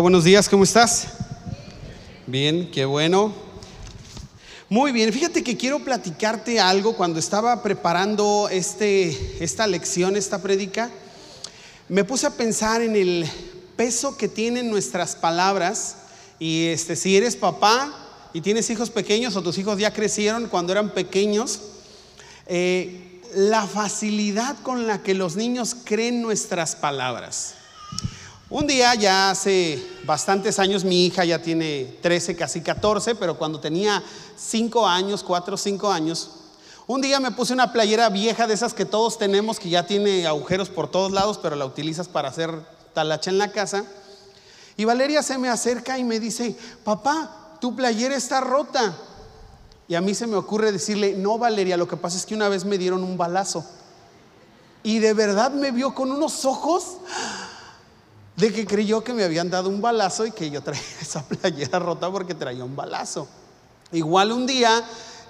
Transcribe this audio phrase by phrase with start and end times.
[0.00, 1.08] Buenos días, ¿cómo estás?
[2.26, 3.34] Bien, qué bueno.
[4.70, 10.90] Muy bien, fíjate que quiero platicarte algo cuando estaba preparando este, esta lección, esta prédica.
[11.90, 13.28] Me puse a pensar en el
[13.76, 15.96] peso que tienen nuestras palabras
[16.38, 17.94] y este, si eres papá
[18.32, 21.60] y tienes hijos pequeños o tus hijos ya crecieron cuando eran pequeños,
[22.46, 27.59] eh, la facilidad con la que los niños creen nuestras palabras.
[28.52, 33.60] Un día, ya hace bastantes años, mi hija ya tiene 13, casi 14, pero cuando
[33.60, 34.02] tenía
[34.36, 36.30] 5 años, 4 o 5 años,
[36.88, 40.26] un día me puse una playera vieja de esas que todos tenemos, que ya tiene
[40.26, 42.50] agujeros por todos lados, pero la utilizas para hacer
[42.92, 43.84] talacha en la casa.
[44.76, 48.96] Y Valeria se me acerca y me dice, papá, tu playera está rota.
[49.86, 52.48] Y a mí se me ocurre decirle, no Valeria, lo que pasa es que una
[52.48, 53.64] vez me dieron un balazo.
[54.82, 56.96] Y de verdad me vio con unos ojos
[58.40, 61.78] de que creyó que me habían dado un balazo y que yo traía esa playera
[61.78, 63.28] rota porque traía un balazo.
[63.92, 64.82] Igual un día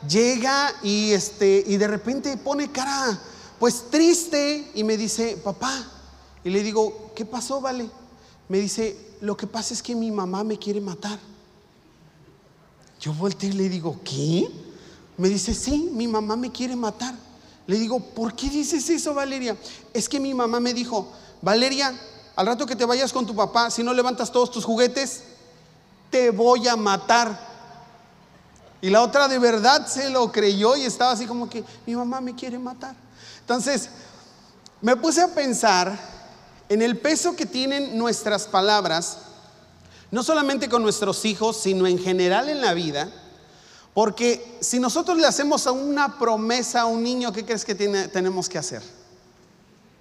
[0.08, 3.18] llega y este y de repente pone cara
[3.58, 5.86] pues triste y me dice, "Papá."
[6.44, 7.90] Y le digo, "¿Qué pasó, Vale?"
[8.48, 11.18] Me dice, "Lo que pasa es que mi mamá me quiere matar."
[13.00, 14.48] Yo volteé y le digo, "¿Qué?"
[15.18, 17.14] Me dice, "Sí, mi mamá me quiere matar."
[17.66, 19.56] Le digo, "¿Por qué dices eso, Valeria?"
[19.92, 21.94] Es que mi mamá me dijo, "Valeria,
[22.40, 25.24] al rato que te vayas con tu papá, si no levantas todos tus juguetes,
[26.10, 27.38] te voy a matar.
[28.80, 32.22] Y la otra de verdad se lo creyó y estaba así como que mi mamá
[32.22, 32.94] me quiere matar.
[33.40, 33.90] Entonces,
[34.80, 35.94] me puse a pensar
[36.70, 39.18] en el peso que tienen nuestras palabras,
[40.10, 43.12] no solamente con nuestros hijos, sino en general en la vida.
[43.92, 48.48] Porque si nosotros le hacemos a una promesa a un niño, ¿qué crees que tenemos
[48.48, 48.82] que hacer?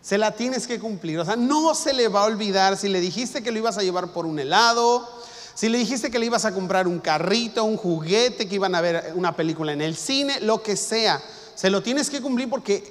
[0.02, 1.20] Se la tienes que cumplir.
[1.20, 3.84] O sea, no se le va a olvidar si le dijiste que lo ibas a
[3.84, 5.08] llevar por un helado,
[5.60, 8.82] si le dijiste que le ibas a comprar un carrito, un juguete, que iban a
[8.82, 11.22] ver una película en el cine, lo que sea.
[11.54, 12.82] Se lo tienes que cumplir porque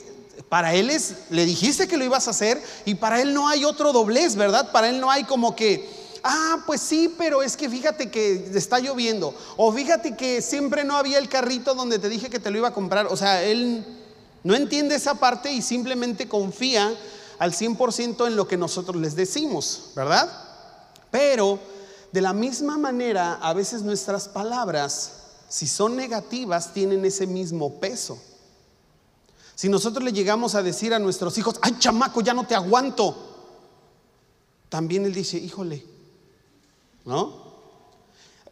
[0.51, 3.65] para él es, le dijiste que lo ibas a hacer y para él no hay
[3.65, 4.71] otro doblez, ¿verdad?
[4.71, 5.89] Para él no hay como que,
[6.23, 9.35] ah, pues sí, pero es que fíjate que está lloviendo.
[9.57, 12.69] O fíjate que siempre no había el carrito donde te dije que te lo iba
[12.69, 13.07] a comprar.
[13.07, 13.83] O sea, él
[14.45, 16.95] no entiende esa parte y simplemente confía
[17.39, 20.31] al 100% en lo que nosotros les decimos, ¿verdad?
[21.11, 21.59] Pero
[22.13, 25.13] de la misma manera, a veces nuestras palabras,
[25.49, 28.19] si son negativas, tienen ese mismo peso.
[29.55, 33.29] Si nosotros le llegamos a decir a nuestros hijos, ay chamaco, ya no te aguanto,
[34.69, 35.85] también él dice, híjole,
[37.05, 37.49] ¿no?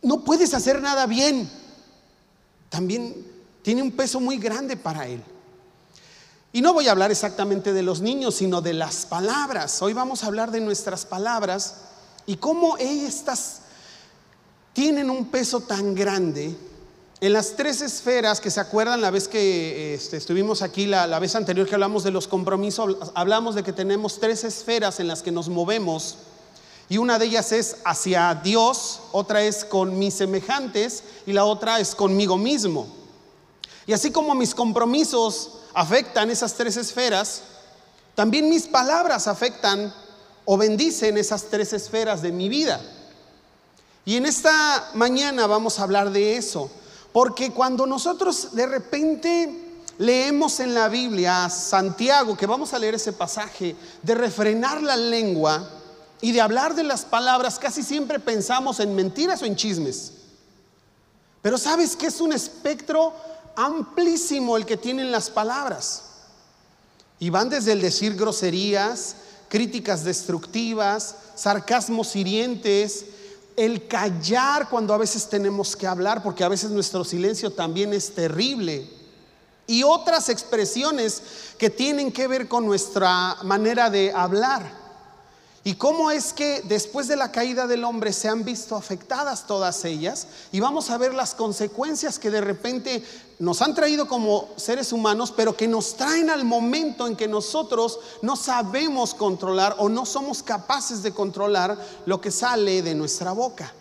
[0.03, 1.49] No puedes hacer nada bien.
[2.69, 3.15] También
[3.63, 5.23] tiene un peso muy grande para él.
[6.57, 9.83] Y no voy a hablar exactamente de los niños, sino de las palabras.
[9.83, 11.75] Hoy vamos a hablar de nuestras palabras
[12.25, 13.59] y cómo estas
[14.73, 16.57] tienen un peso tan grande
[17.21, 21.19] en las tres esferas que se acuerdan la vez que este, estuvimos aquí, la, la,
[21.19, 25.23] vez anterior que hablamos de los compromisos, hablamos de que tenemos tres esferas en las
[25.23, 26.17] que nos movemos
[26.89, 31.81] y una de ellas es hacia Dios, otra es con mis semejantes y la otra
[31.81, 32.87] es conmigo mismo.
[33.87, 37.43] Y así como mis compromisos afectan esas tres esferas,
[38.15, 39.93] también mis palabras afectan
[40.47, 42.81] o bendicen esas tres esferas de mi vida.
[44.07, 46.71] Y en esta mañana vamos a hablar de eso,
[47.13, 52.95] porque cuando nosotros de repente leemos en la Biblia a Santiago, que vamos a leer
[52.95, 55.69] ese pasaje, de refrenar la lengua
[56.23, 60.13] y de hablar de las palabras, casi siempre pensamos en mentiras o en chismes.
[61.43, 63.13] Pero sabes que es un espectro
[63.57, 66.03] amplísimo el que tienen las palabras.
[67.19, 69.17] Y van desde el decir groserías,
[69.49, 73.07] críticas destructivas, sarcasmos hirientes,
[73.57, 78.15] el callar cuando a veces tenemos que hablar, porque a veces nuestro silencio también es
[78.15, 78.89] terrible.
[79.67, 81.23] Y otras expresiones
[81.59, 84.86] que tienen que ver con nuestra manera de hablar.
[85.67, 89.85] Y cómo es que después de la caída del hombre se han visto afectadas todas
[89.85, 90.29] ellas.
[90.53, 93.03] Y vamos a ver las consecuencias que de repente
[93.41, 97.99] nos han traído como seres humanos, pero que nos traen al momento en que nosotros
[98.23, 101.77] no sabemos controlar o no somos capaces de controlar
[102.07, 103.75] lo que sale de nuestra boca.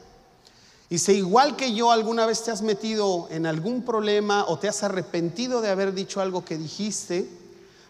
[0.89, 4.67] Y si igual que yo alguna vez te has metido en algún problema o te
[4.67, 7.29] has arrepentido de haber dicho algo que dijiste,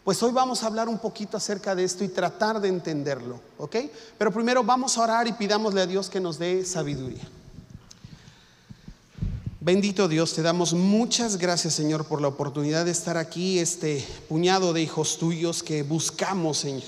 [0.06, 3.76] pues hoy vamos a hablar un poquito acerca de esto y tratar de entenderlo, ¿ok?
[4.20, 7.28] Pero primero vamos a orar y pidámosle a Dios que nos dé sabiduría.
[9.60, 14.74] Bendito Dios, te damos muchas gracias Señor por la oportunidad de estar aquí, este puñado
[14.74, 16.84] de hijos tuyos que buscamos, Señor.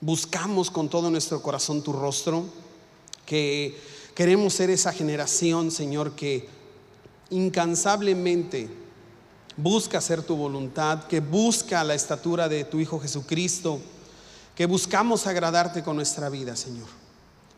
[0.00, 2.44] Buscamos con todo nuestro corazón tu rostro.
[3.26, 3.76] que
[4.14, 6.48] queremos ser esa generación, Señor, que
[7.30, 8.83] incansablemente
[9.56, 13.80] busca hacer tu voluntad, que busca la estatura de tu Hijo Jesucristo,
[14.54, 16.86] que buscamos agradarte con nuestra vida, Señor.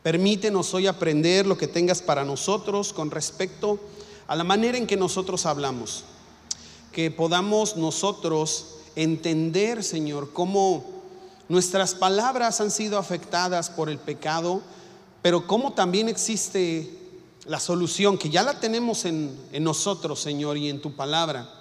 [0.02, 3.80] Permítenos hoy aprender lo que tengas para nosotros con respecto
[4.26, 6.04] a la manera en que nosotros hablamos.
[6.92, 10.84] Que podamos nosotros entender, Señor, cómo
[11.48, 14.62] nuestras palabras han sido afectadas por el pecado,
[15.22, 16.98] pero cómo también existe
[17.44, 21.55] la solución, que ya la tenemos en, en nosotros, Señor, y en tu palabra,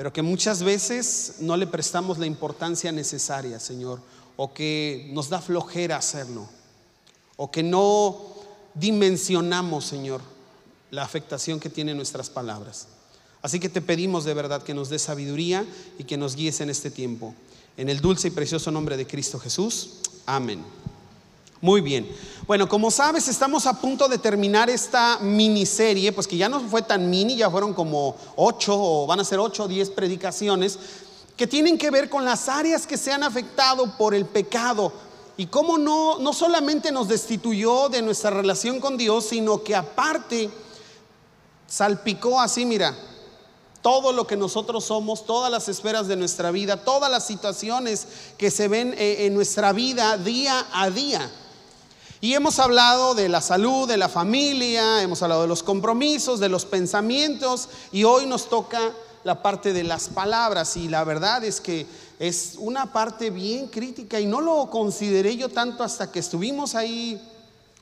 [0.00, 4.00] pero que muchas veces no le prestamos la importancia necesaria, Señor,
[4.36, 6.48] o que nos da flojera hacerlo,
[7.36, 8.16] o que no
[8.72, 10.22] dimensionamos, Señor,
[10.90, 12.88] la afectación que tienen nuestras palabras.
[13.42, 15.66] Así que te pedimos de verdad que nos dé sabiduría
[15.98, 17.34] y que nos guíes en este tiempo.
[17.76, 19.98] En el dulce y precioso nombre de Cristo Jesús.
[20.24, 20.64] Amén.
[21.60, 22.10] Muy bien.
[22.46, 26.80] Bueno, como sabes, estamos a punto de terminar esta miniserie, pues que ya no fue
[26.80, 30.78] tan mini, ya fueron como ocho o van a ser ocho o diez predicaciones
[31.36, 34.92] que tienen que ver con las áreas que se han afectado por el pecado
[35.36, 40.50] y cómo no, no solamente nos destituyó de nuestra relación con Dios, sino que aparte
[41.66, 42.94] salpicó así, mira,
[43.82, 48.50] todo lo que nosotros somos, todas las esferas de nuestra vida, todas las situaciones que
[48.50, 51.30] se ven eh, en nuestra vida día a día.
[52.22, 56.50] Y hemos hablado de la salud, de la familia, hemos hablado de los compromisos, de
[56.50, 58.92] los pensamientos y hoy nos toca
[59.24, 61.86] la parte de las palabras y la verdad es que
[62.18, 67.18] es una parte bien crítica y no lo consideré yo tanto hasta que estuvimos ahí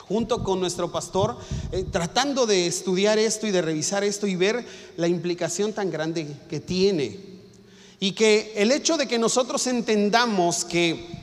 [0.07, 1.37] junto con nuestro pastor,
[1.73, 4.65] eh, tratando de estudiar esto y de revisar esto y ver
[4.97, 7.39] la implicación tan grande que tiene.
[8.01, 11.18] Y que el hecho de que nosotros entendamos que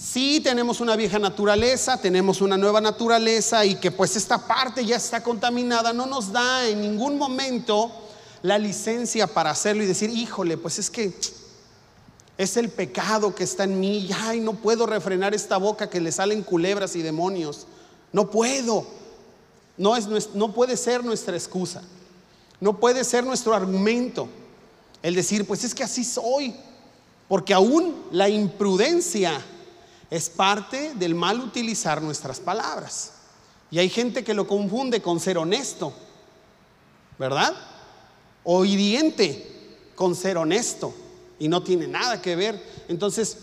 [0.00, 4.96] sí tenemos una vieja naturaleza, tenemos una nueva naturaleza y que pues esta parte ya
[4.96, 7.92] está contaminada, no nos da en ningún momento
[8.42, 11.12] la licencia para hacerlo y decir, híjole, pues es que
[12.38, 16.10] es el pecado que está en mí, ay, no puedo refrenar esta boca que le
[16.10, 17.66] salen culebras y demonios.
[18.12, 18.86] No puedo.
[19.76, 21.82] No, es, no puede ser nuestra excusa.
[22.58, 24.28] No puede ser nuestro argumento.
[25.02, 26.54] El decir, pues es que así soy.
[27.28, 29.38] Porque aún la imprudencia
[30.10, 33.12] es parte del mal utilizar nuestras palabras.
[33.70, 35.92] Y hay gente que lo confunde con ser honesto,
[37.18, 37.54] ¿verdad?
[38.42, 40.92] O hiriente con ser honesto.
[41.38, 42.60] Y no tiene nada que ver.
[42.88, 43.36] Entonces,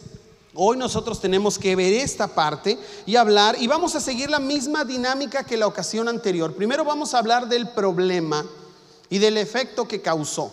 [0.59, 4.83] Hoy nosotros tenemos que ver esta parte y hablar, y vamos a seguir la misma
[4.85, 6.55] dinámica que la ocasión anterior.
[6.55, 8.43] Primero vamos a hablar del problema
[9.07, 10.51] y del efecto que causó.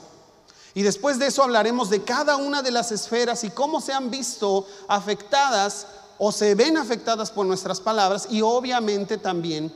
[0.75, 4.11] Y después de eso hablaremos de cada una de las esferas y cómo se han
[4.11, 5.87] visto afectadas
[6.19, 9.73] o se ven afectadas por nuestras palabras y obviamente también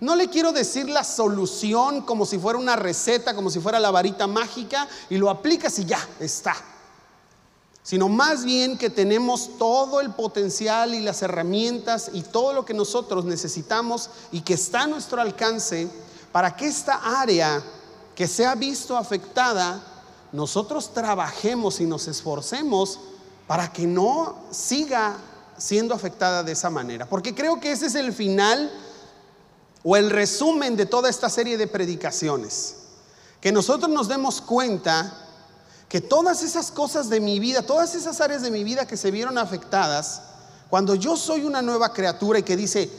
[0.00, 3.90] no le quiero decir la solución como si fuera una receta, como si fuera la
[3.90, 6.56] varita mágica y lo aplicas y ya está.
[7.82, 12.72] Sino más bien que tenemos todo el potencial y las herramientas y todo lo que
[12.72, 15.90] nosotros necesitamos y que está a nuestro alcance
[16.32, 17.62] para que esta área
[18.14, 19.82] que se ha visto afectada,
[20.32, 23.00] nosotros trabajemos y nos esforcemos
[23.46, 25.16] para que no siga
[25.60, 27.06] siendo afectada de esa manera.
[27.06, 28.70] Porque creo que ese es el final
[29.84, 32.76] o el resumen de toda esta serie de predicaciones.
[33.40, 35.12] Que nosotros nos demos cuenta
[35.88, 39.10] que todas esas cosas de mi vida, todas esas áreas de mi vida que se
[39.10, 40.22] vieron afectadas,
[40.68, 42.90] cuando yo soy una nueva criatura y que dice,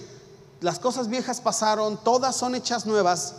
[0.60, 3.34] las cosas viejas pasaron, todas son hechas nuevas,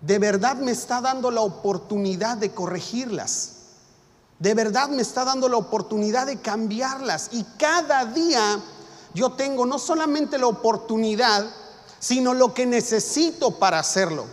[0.00, 3.61] de verdad me está dando la oportunidad de corregirlas.
[4.42, 7.28] De verdad me está dando la oportunidad de cambiarlas.
[7.30, 8.58] Y cada día
[9.14, 11.46] yo tengo no solamente la oportunidad,
[12.00, 14.26] sino lo que necesito para hacerlo.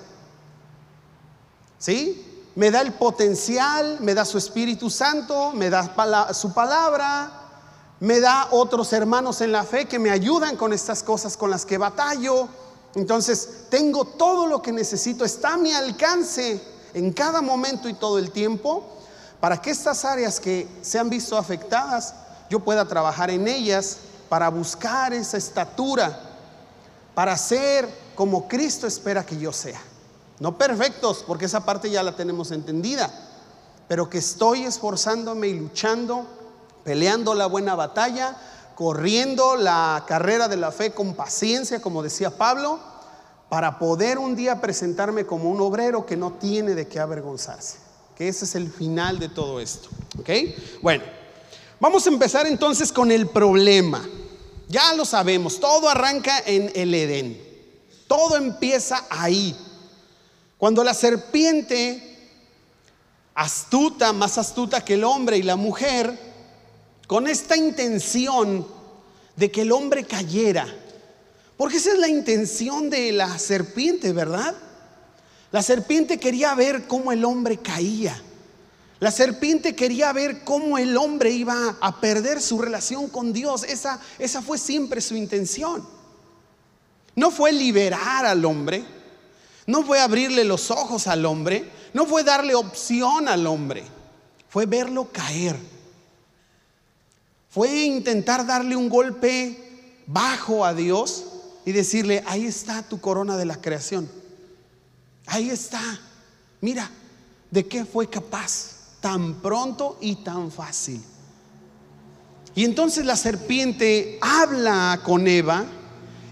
[1.78, 2.26] ¿Sí?
[2.56, 7.32] me da el potencial, me da su Espíritu Santo, me da su palabra,
[8.02, 11.66] me da otros hermanos en la fe que me ayudan con estas cosas con las
[11.66, 12.50] que batallo.
[12.96, 16.62] Entonces, tengo todo lo que necesito, está a mi alcance
[16.94, 18.99] en cada momento y todo el tiempo
[19.40, 22.14] para que estas áreas que se han visto afectadas,
[22.50, 26.20] yo pueda trabajar en ellas para buscar esa estatura,
[27.16, 29.80] para ser como Cristo espera que yo sea.
[30.40, 33.10] No perfectos, porque esa parte ya la tenemos entendida,
[33.88, 36.26] pero que estoy esforzándome y luchando,
[36.84, 38.36] peleando la buena batalla,
[38.76, 42.80] corriendo la carrera de la fe con paciencia, como decía Pablo,
[43.50, 47.89] para poder un día presentarme como un obrero que no tiene de qué avergonzarse.
[48.20, 49.88] Ese es el final de todo esto.
[50.20, 50.30] ¿Ok?
[50.82, 51.04] Bueno,
[51.80, 54.06] vamos a empezar entonces con el problema.
[54.68, 57.42] Ya lo sabemos, todo arranca en el Edén.
[58.08, 59.56] Todo empieza ahí.
[60.58, 62.18] Cuando la serpiente,
[63.34, 66.20] astuta, más astuta que el hombre y la mujer,
[67.08, 68.68] con esta intención
[69.38, 70.68] de que el hombre cayera,
[71.56, 74.56] porque esa es la intención de la serpiente, ¿verdad?
[75.52, 78.22] La serpiente quería ver cómo el hombre caía.
[79.00, 83.64] La serpiente quería ver cómo el hombre iba a perder su relación con Dios.
[83.64, 85.88] Esa, esa fue siempre su intención.
[87.16, 88.84] No fue liberar al hombre,
[89.66, 93.84] no fue abrirle los ojos al hombre, no fue darle opción al hombre,
[94.50, 95.58] fue verlo caer.
[97.50, 99.58] Fue intentar darle un golpe
[100.06, 101.26] bajo a Dios
[101.66, 104.19] y decirle, ahí está tu corona de la creación.
[105.30, 105.82] Ahí está.
[106.62, 106.90] Mira,
[107.52, 108.98] ¿de qué fue capaz?
[109.00, 111.02] Tan pronto y tan fácil.
[112.56, 115.66] Y entonces la serpiente habla con Eva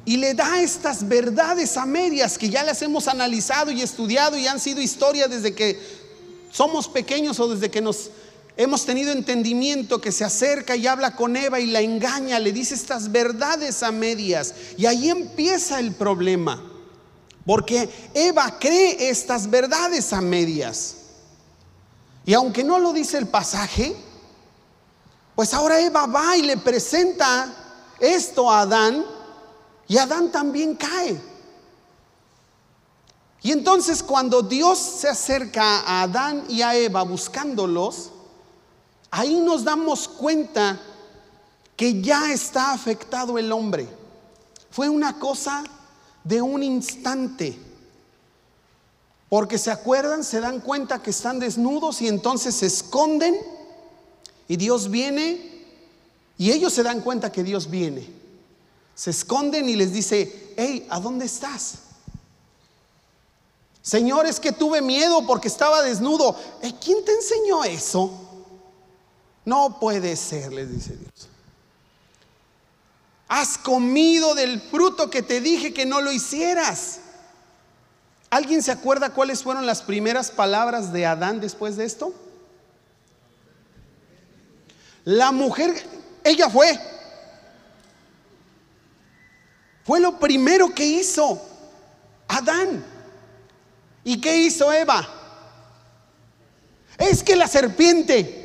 [0.03, 4.47] y le da estas verdades a medias que ya las hemos analizado y estudiado y
[4.47, 5.79] han sido historias desde que
[6.51, 8.09] somos pequeños o desde que nos
[8.57, 12.73] hemos tenido entendimiento que se acerca y habla con Eva y la engaña, le dice
[12.73, 14.55] estas verdades a medias.
[14.75, 16.76] Y ahí empieza el problema.
[17.47, 20.97] Porque Eva cree estas verdades a medias.
[22.25, 23.95] Y aunque no lo dice el pasaje,
[25.33, 27.47] pues ahora Eva va y le presenta
[28.01, 29.05] esto a Adán
[29.87, 31.17] y Adán también cae.
[33.41, 38.11] Y entonces cuando Dios se acerca a Adán y a Eva buscándolos,
[39.09, 40.77] ahí nos damos cuenta
[41.77, 43.87] que ya está afectado el hombre.
[44.69, 45.63] Fue una cosa
[46.27, 47.57] de un instante.
[49.29, 53.35] Porque se acuerdan, se dan cuenta que están desnudos y entonces se esconden
[54.47, 55.65] y Dios viene
[56.37, 58.07] y ellos se dan cuenta que Dios viene.
[58.95, 61.79] Se esconden y les dice, hey, ¿a dónde estás?
[63.81, 66.35] Señor, es que tuve miedo porque estaba desnudo.
[66.83, 68.11] ¿Quién te enseñó eso?
[69.45, 71.29] No puede ser, les dice Dios.
[73.27, 76.99] Has comido del fruto que te dije que no lo hicieras.
[78.29, 82.13] ¿Alguien se acuerda cuáles fueron las primeras palabras de Adán después de esto?
[85.03, 85.73] La mujer,
[86.23, 86.77] ella fue.
[89.85, 91.41] Fue lo primero que hizo
[92.27, 92.83] Adán.
[94.03, 95.07] ¿Y qué hizo Eva?
[96.97, 98.36] Es que la serpiente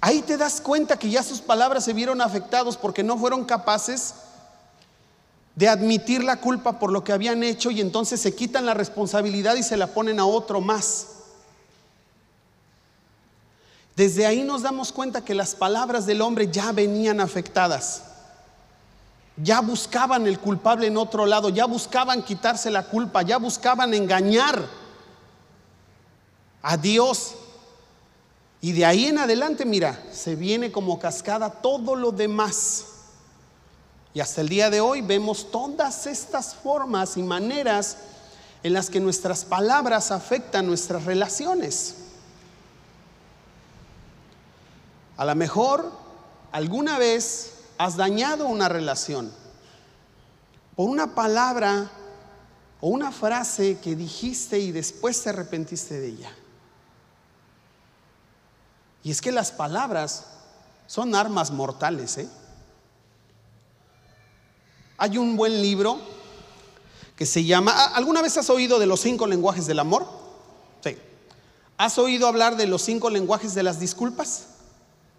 [0.00, 4.14] Ahí te das cuenta que ya sus palabras se vieron afectados porque no fueron capaces
[5.56, 9.56] de admitir la culpa por lo que habían hecho y entonces se quitan la responsabilidad
[9.56, 11.08] y se la ponen a otro más.
[13.96, 18.04] Desde ahí nos damos cuenta que las palabras del hombre ya venían afectadas.
[19.36, 24.64] Ya buscaban el culpable en otro lado, ya buscaban quitarse la culpa, ya buscaban engañar
[26.62, 27.34] a Dios
[28.60, 32.86] y de ahí en adelante, mira, se viene como cascada todo lo demás.
[34.14, 37.98] Y hasta el día de hoy vemos todas estas formas y maneras
[38.64, 41.94] en las que nuestras palabras afectan nuestras relaciones.
[45.16, 45.92] A lo mejor
[46.50, 49.32] alguna vez has dañado una relación
[50.74, 51.90] por una palabra
[52.80, 56.30] o una frase que dijiste y después te arrepentiste de ella.
[59.02, 60.26] Y es que las palabras
[60.86, 62.18] son armas mortales.
[62.18, 62.28] ¿eh?
[64.96, 65.98] Hay un buen libro
[67.14, 70.06] que se llama, ¿alguna vez has oído de los cinco lenguajes del amor?
[70.82, 70.96] Sí.
[71.76, 74.46] ¿Has oído hablar de los cinco lenguajes de las disculpas?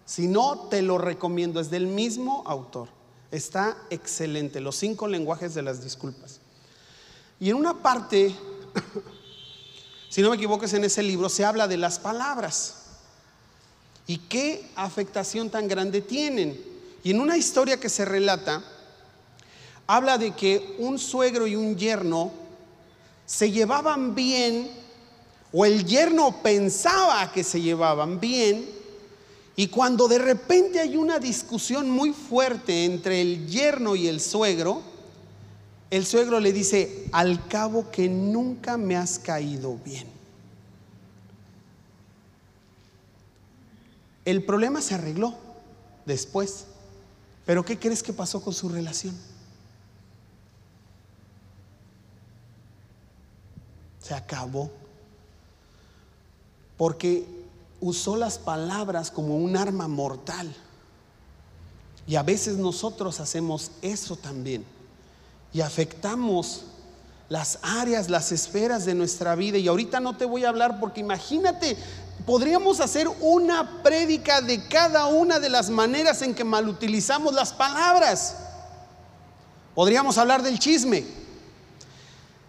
[0.04, 2.88] Si no, te lo recomiendo, es del mismo autor.
[3.30, 6.40] Está excelente, los cinco lenguajes de las disculpas.
[7.38, 8.34] Y en una parte,
[10.08, 12.79] si no me equivoco, en ese libro se habla de las palabras.
[14.10, 16.60] ¿Y qué afectación tan grande tienen?
[17.04, 18.60] Y en una historia que se relata,
[19.86, 22.32] habla de que un suegro y un yerno
[23.24, 24.68] se llevaban bien,
[25.52, 28.68] o el yerno pensaba que se llevaban bien,
[29.54, 34.82] y cuando de repente hay una discusión muy fuerte entre el yerno y el suegro,
[35.88, 40.19] el suegro le dice, al cabo que nunca me has caído bien.
[44.24, 45.34] El problema se arregló
[46.06, 46.66] después.
[47.46, 49.16] Pero ¿qué crees que pasó con su relación?
[54.00, 54.70] Se acabó.
[56.76, 57.26] Porque
[57.80, 60.54] usó las palabras como un arma mortal.
[62.06, 64.64] Y a veces nosotros hacemos eso también.
[65.52, 66.62] y afectamos
[67.28, 69.58] las áreas, las esferas de nuestra vida.
[69.58, 71.76] Y ahorita no te voy a hablar porque imagínate,
[72.26, 77.52] podríamos hacer una prédica de cada una de las maneras en que mal utilizamos las
[77.52, 78.36] palabras.
[79.74, 81.04] Podríamos hablar del chisme,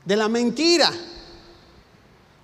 [0.05, 0.91] de la mentira,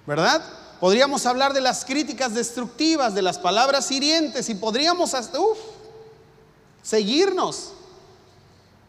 [0.06, 0.44] ¿verdad?
[0.80, 5.40] Podríamos hablar de las críticas destructivas, de las palabras hirientes y podríamos hasta,
[6.84, 7.74] seguirnos.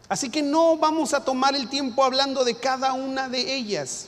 [0.07, 4.05] Así que no vamos a tomar el tiempo hablando de cada una de ellas,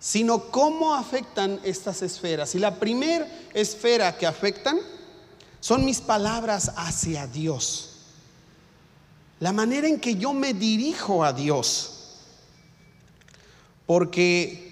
[0.00, 2.54] sino cómo afectan estas esferas.
[2.54, 4.78] Y la primera esfera que afectan
[5.60, 7.90] son mis palabras hacia Dios.
[9.40, 12.16] La manera en que yo me dirijo a Dios.
[13.86, 14.70] Porque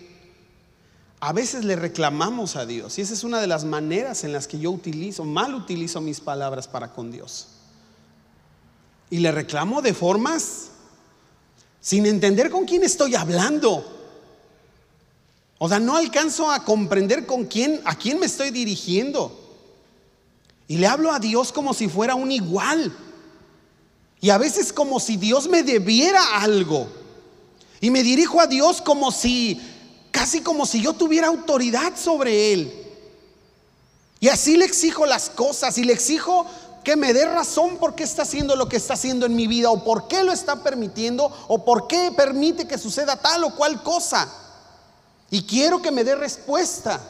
[1.20, 2.98] a veces le reclamamos a Dios.
[2.98, 6.20] Y esa es una de las maneras en las que yo utilizo, mal utilizo mis
[6.20, 7.48] palabras para con Dios.
[9.10, 10.68] Y le reclamo de formas
[11.80, 13.97] sin entender con quién estoy hablando.
[15.58, 19.36] O sea, no alcanzo a comprender con quién, a quién me estoy dirigiendo.
[20.68, 22.96] Y le hablo a Dios como si fuera un igual.
[24.20, 26.86] Y a veces como si Dios me debiera algo.
[27.80, 29.60] Y me dirijo a Dios como si,
[30.12, 32.72] casi como si yo tuviera autoridad sobre Él.
[34.20, 36.46] Y así le exijo las cosas y le exijo
[36.84, 39.70] que me dé razón por qué está haciendo lo que está haciendo en mi vida
[39.70, 43.82] o por qué lo está permitiendo o por qué permite que suceda tal o cual
[43.82, 44.28] cosa.
[45.30, 47.00] Y quiero que me dé respuesta.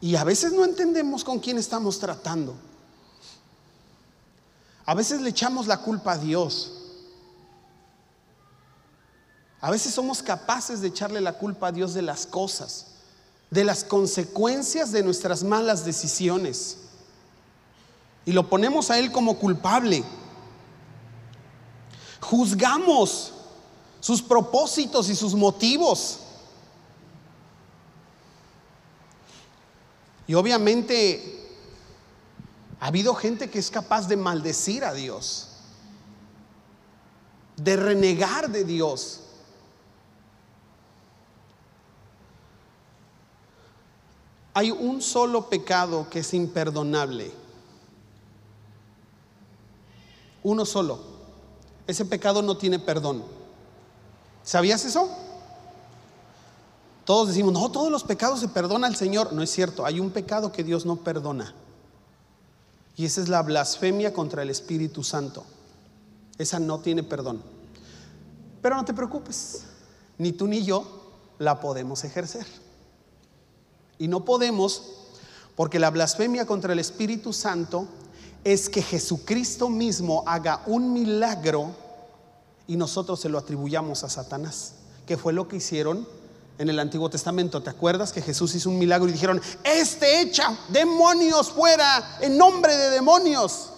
[0.00, 2.54] Y a veces no entendemos con quién estamos tratando.
[4.86, 6.72] A veces le echamos la culpa a Dios.
[9.60, 12.86] A veces somos capaces de echarle la culpa a Dios de las cosas,
[13.50, 16.78] de las consecuencias de nuestras malas decisiones
[18.24, 20.04] y lo ponemos a Él como culpable.
[22.20, 23.32] Juzgamos
[24.00, 26.20] sus propósitos y sus motivos.
[30.26, 31.48] Y obviamente
[32.80, 35.48] ha habido gente que es capaz de maldecir a Dios,
[37.56, 39.20] de renegar de Dios.
[44.54, 47.40] Hay un solo pecado que es imperdonable
[50.42, 50.98] uno solo.
[51.86, 53.22] Ese pecado no tiene perdón.
[54.50, 55.08] ¿Sabías eso?
[57.04, 59.32] Todos decimos, no, todos los pecados se perdona al Señor.
[59.32, 61.54] No es cierto, hay un pecado que Dios no perdona.
[62.96, 65.44] Y esa es la blasfemia contra el Espíritu Santo.
[66.36, 67.40] Esa no tiene perdón.
[68.60, 69.66] Pero no te preocupes,
[70.18, 72.44] ni tú ni yo la podemos ejercer.
[73.98, 74.82] Y no podemos
[75.54, 77.86] porque la blasfemia contra el Espíritu Santo
[78.42, 81.72] es que Jesucristo mismo haga un milagro
[82.70, 86.06] y nosotros se lo atribuyamos a Satanás, que fue lo que hicieron
[86.56, 87.64] en el Antiguo Testamento.
[87.64, 92.76] ¿Te acuerdas que Jesús hizo un milagro y dijeron, este echa demonios fuera en nombre
[92.76, 93.70] de demonios?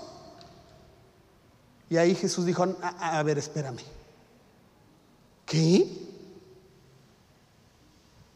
[1.88, 3.80] Y ahí Jesús dijo, a, a ver, espérame.
[5.46, 5.88] ¿Qué?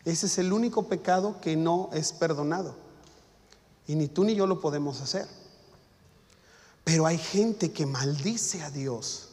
[0.06, 2.74] Ese es el único pecado que no es perdonado.
[3.86, 5.28] Y ni tú ni yo lo podemos hacer.
[6.82, 9.25] Pero hay gente que maldice a Dios,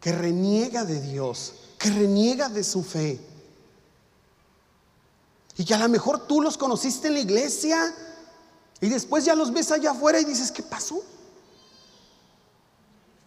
[0.00, 3.20] que reniega de Dios, que reniega de su fe.
[5.56, 7.94] Y que a lo mejor tú los conociste en la iglesia
[8.80, 11.02] y después ya los ves allá afuera y dices, ¿qué pasó?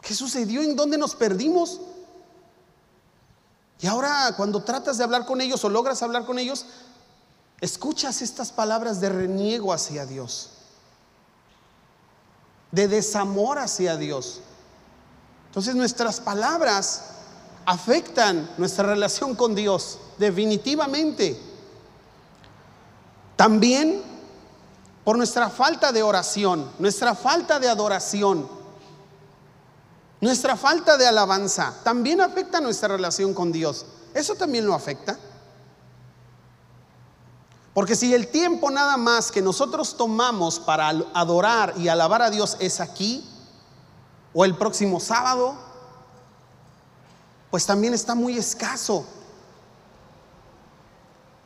[0.01, 0.61] ¿Qué sucedió?
[0.61, 1.81] ¿En dónde nos perdimos?
[3.81, 6.65] Y ahora cuando tratas de hablar con ellos o logras hablar con ellos,
[7.59, 10.51] escuchas estas palabras de reniego hacia Dios
[12.71, 14.41] de desamor hacia Dios.
[15.51, 17.01] Entonces nuestras palabras
[17.65, 21.37] afectan nuestra relación con Dios, definitivamente.
[23.35, 24.01] También
[25.03, 28.47] por nuestra falta de oración, nuestra falta de adoración,
[30.21, 33.85] nuestra falta de alabanza, también afecta nuestra relación con Dios.
[34.13, 35.19] Eso también lo afecta.
[37.73, 42.55] Porque si el tiempo nada más que nosotros tomamos para adorar y alabar a Dios
[42.61, 43.27] es aquí,
[44.33, 45.55] o el próximo sábado,
[47.49, 49.05] pues también está muy escaso.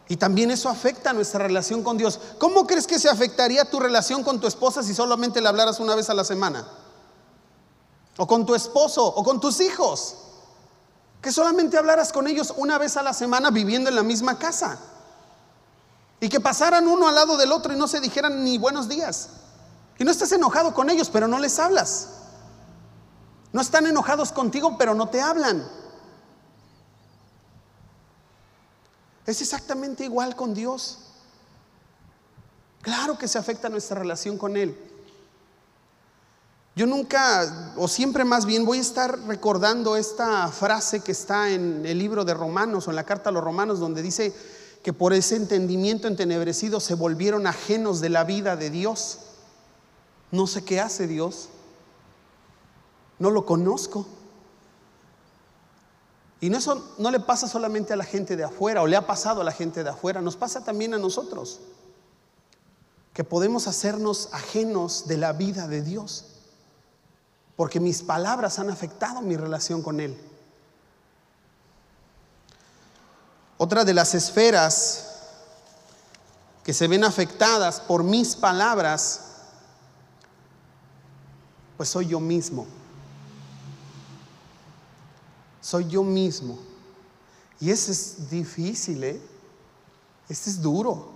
[0.07, 2.19] Y también eso afecta nuestra relación con Dios.
[2.37, 5.95] ¿Cómo crees que se afectaría tu relación con tu esposa si solamente le hablaras una
[5.95, 6.67] vez a la semana?
[8.17, 10.15] O con tu esposo, o con tus hijos.
[11.21, 14.77] Que solamente hablaras con ellos una vez a la semana viviendo en la misma casa.
[16.19, 19.29] Y que pasaran uno al lado del otro y no se dijeran ni buenos días.
[19.97, 22.09] Y no estés enojado con ellos, pero no les hablas.
[23.55, 25.65] No están enojados contigo, pero no te hablan.
[29.25, 30.97] Es exactamente igual con Dios.
[32.81, 34.77] Claro que se afecta nuestra relación con Él.
[36.75, 41.85] Yo nunca, o siempre más bien, voy a estar recordando esta frase que está en
[41.85, 44.35] el libro de Romanos o en la carta a los Romanos, donde dice
[44.83, 49.19] que por ese entendimiento entenebrecido se volvieron ajenos de la vida de Dios.
[50.29, 51.51] No sé qué hace Dios.
[53.19, 54.05] No lo conozco.
[56.41, 59.07] Y no, eso no le pasa solamente a la gente de afuera, o le ha
[59.07, 61.59] pasado a la gente de afuera, nos pasa también a nosotros,
[63.13, 66.25] que podemos hacernos ajenos de la vida de Dios,
[67.55, 70.15] porque mis palabras han afectado mi relación con Él.
[73.57, 75.13] Otra de las esferas
[76.65, 79.21] que se ven afectadas por mis palabras,
[81.77, 82.67] pues soy yo mismo
[85.65, 86.59] soy yo mismo.
[87.59, 89.19] Y eso es difícil, ¿eh?
[90.29, 91.09] Este es duro.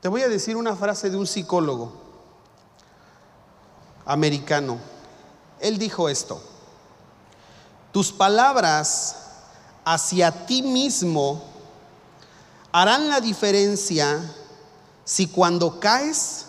[0.00, 1.92] Te voy a decir una frase de un psicólogo
[4.04, 4.78] americano.
[5.58, 6.40] Él dijo esto,
[7.90, 9.16] tus palabras
[9.84, 11.42] hacia ti mismo
[12.70, 14.22] harán la diferencia
[15.04, 16.46] si cuando caes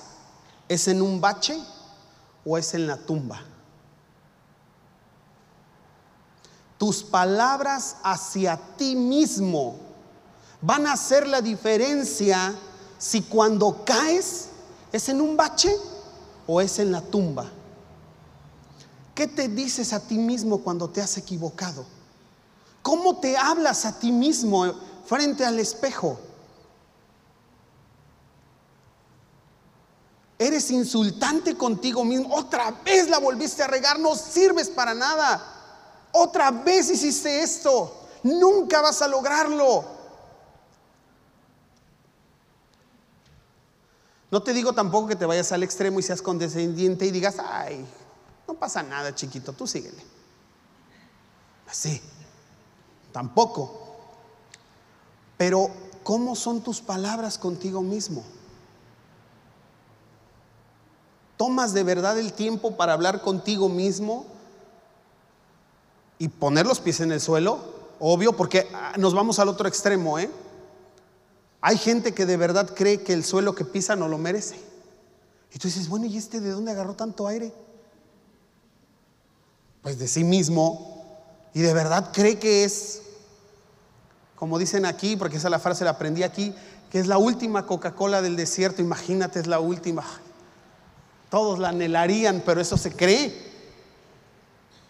[0.70, 1.60] es en un bache
[2.46, 3.57] o es en la tumba.
[6.78, 9.76] Tus palabras hacia ti mismo
[10.62, 12.56] van a hacer la diferencia
[12.98, 14.50] si cuando caes
[14.92, 15.76] es en un bache
[16.46, 17.46] o es en la tumba.
[19.14, 21.86] ¿Qué te dices a ti mismo cuando te has equivocado?
[22.82, 24.74] ¿Cómo te hablas a ti mismo
[25.06, 26.20] frente al espejo?
[30.40, 32.34] Eres insultante contigo mismo.
[32.36, 35.57] Otra vez la volviste a regar, no sirves para nada.
[36.20, 37.94] Otra vez hiciste esto.
[38.24, 39.86] Nunca vas a lograrlo.
[44.32, 47.86] No te digo tampoco que te vayas al extremo y seas condescendiente y digas, ay,
[48.48, 50.04] no pasa nada, chiquito, tú síguele.
[51.70, 52.02] Así,
[53.12, 53.96] tampoco.
[55.38, 55.70] Pero,
[56.04, 58.24] ¿cómo son tus palabras contigo mismo?
[61.38, 64.37] ¿Tomas de verdad el tiempo para hablar contigo mismo?
[66.20, 67.60] Y poner los pies en el suelo,
[68.00, 70.30] obvio, porque ah, nos vamos al otro extremo, ¿eh?
[71.62, 74.60] Hay gente que de verdad cree que el suelo que pisa no lo merece.
[75.54, 77.52] Y tú dices, bueno, ¿y este de dónde agarró tanto aire?
[79.82, 81.06] Pues de sí mismo.
[81.54, 83.02] Y de verdad cree que es,
[84.36, 86.54] como dicen aquí, porque esa la frase la aprendí aquí,
[86.92, 88.82] que es la última Coca-Cola del desierto.
[88.82, 90.04] Imagínate, es la última.
[91.30, 93.47] Todos la anhelarían, pero eso se cree.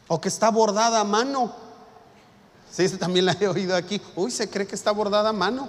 [0.07, 1.53] O que está bordada a mano.
[2.71, 4.01] Sí, también la he oído aquí.
[4.15, 5.67] Uy, se cree que está bordada a mano.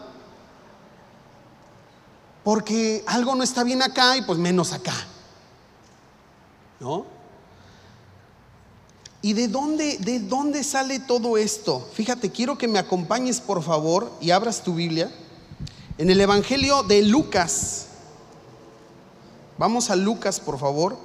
[2.45, 4.95] Porque algo no está bien acá y pues menos acá.
[6.81, 7.05] ¿No?
[9.21, 11.87] ¿Y de dónde, de dónde sale todo esto?
[11.93, 15.11] Fíjate, quiero que me acompañes por favor y abras tu Biblia
[15.99, 17.87] en el Evangelio de Lucas.
[19.59, 20.97] Vamos a Lucas, por favor,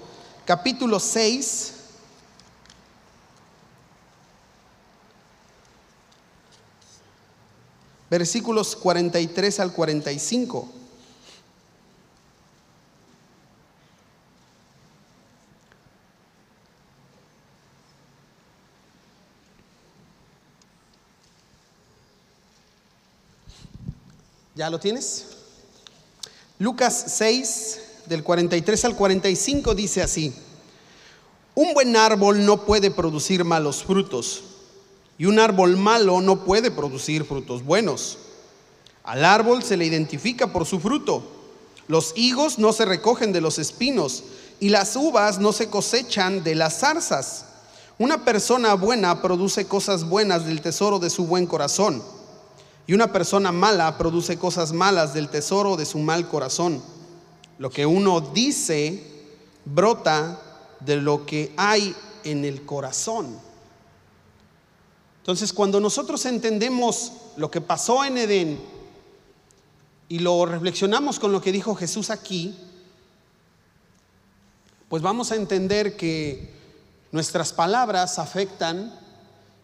[0.45, 1.73] capítulo 6.
[8.13, 10.69] Versículos 43 al 45.
[24.53, 25.25] ¿Ya lo tienes?
[26.59, 30.35] Lucas 6, del 43 al 45 dice así,
[31.55, 34.52] un buen árbol no puede producir malos frutos
[35.17, 38.17] y un árbol malo no puede producir frutos buenos.
[39.03, 41.23] Al árbol se le identifica por su fruto.
[41.87, 44.23] Los higos no se recogen de los espinos
[44.59, 47.45] y las uvas no se cosechan de las zarzas.
[47.99, 52.01] Una persona buena produce cosas buenas del tesoro de su buen corazón
[52.87, 56.81] y una persona mala produce cosas malas del tesoro de su mal corazón.
[57.59, 59.03] Lo que uno dice
[59.65, 60.39] brota
[60.79, 63.37] de lo que hay en el corazón.
[65.23, 68.59] Entonces, cuando nosotros entendemos lo que pasó en Edén
[70.09, 72.53] y lo reflexionamos con lo que dijo Jesús aquí,
[74.89, 76.51] pues vamos a entender que
[77.13, 78.99] nuestras palabras afectan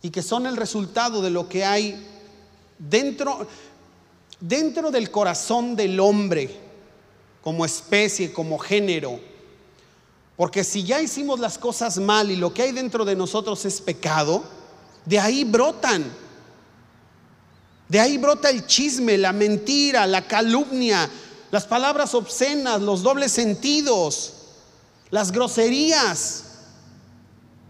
[0.01, 2.07] y que son el resultado de lo que hay
[2.77, 3.45] dentro,
[4.39, 6.57] dentro del corazón del hombre
[7.43, 9.19] como especie, como género.
[10.37, 13.81] Porque si ya hicimos las cosas mal y lo que hay dentro de nosotros es
[13.81, 14.57] pecado,
[15.09, 16.05] de ahí brotan.
[17.87, 21.09] De ahí brota el chisme, la mentira, la calumnia,
[21.49, 24.33] las palabras obscenas, los dobles sentidos,
[25.09, 26.43] las groserías.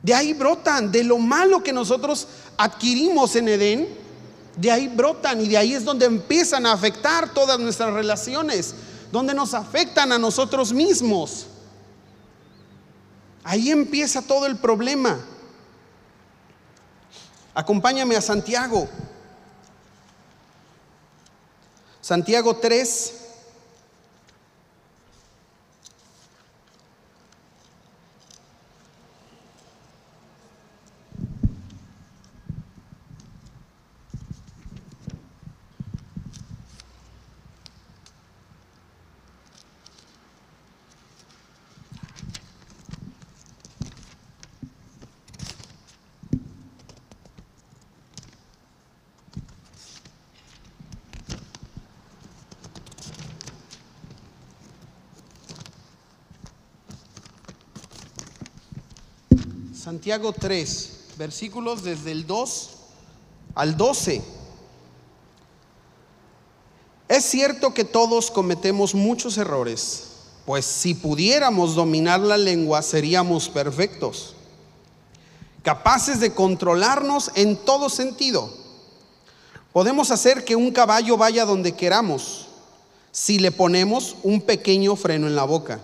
[0.03, 3.87] De ahí brotan, de lo malo que nosotros adquirimos en Edén,
[4.57, 8.75] de ahí brotan y de ahí es donde empiezan a afectar todas nuestras relaciones,
[9.13, 11.45] donde nos afectan a nosotros mismos.
[13.45, 15.17] Ahí empieza todo el problema.
[17.59, 18.87] Acompáñame a Santiago.
[21.99, 23.18] Santiago 3,
[59.89, 62.69] Santiago 3, versículos desde el 2
[63.55, 64.21] al 12.
[67.07, 70.03] Es cierto que todos cometemos muchos errores,
[70.45, 74.35] pues si pudiéramos dominar la lengua seríamos perfectos,
[75.63, 78.47] capaces de controlarnos en todo sentido.
[79.73, 82.45] Podemos hacer que un caballo vaya donde queramos
[83.11, 85.79] si le ponemos un pequeño freno en la boca.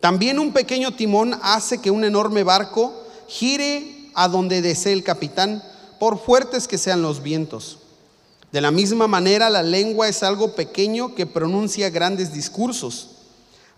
[0.00, 5.62] También un pequeño timón hace que un enorme barco gire a donde desee el capitán,
[5.98, 7.78] por fuertes que sean los vientos.
[8.50, 13.08] De la misma manera, la lengua es algo pequeño que pronuncia grandes discursos.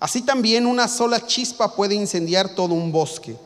[0.01, 3.37] Así también una sola chispa puede incendiar todo un bosque.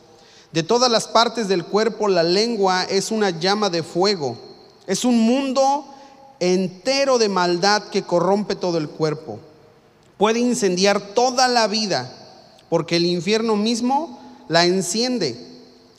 [0.51, 4.37] De todas las partes del cuerpo, la lengua es una llama de fuego.
[4.87, 5.85] Es un mundo
[6.39, 9.39] entero de maldad que corrompe todo el cuerpo.
[10.17, 12.11] Puede incendiar toda la vida,
[12.69, 15.48] porque el infierno mismo la enciende.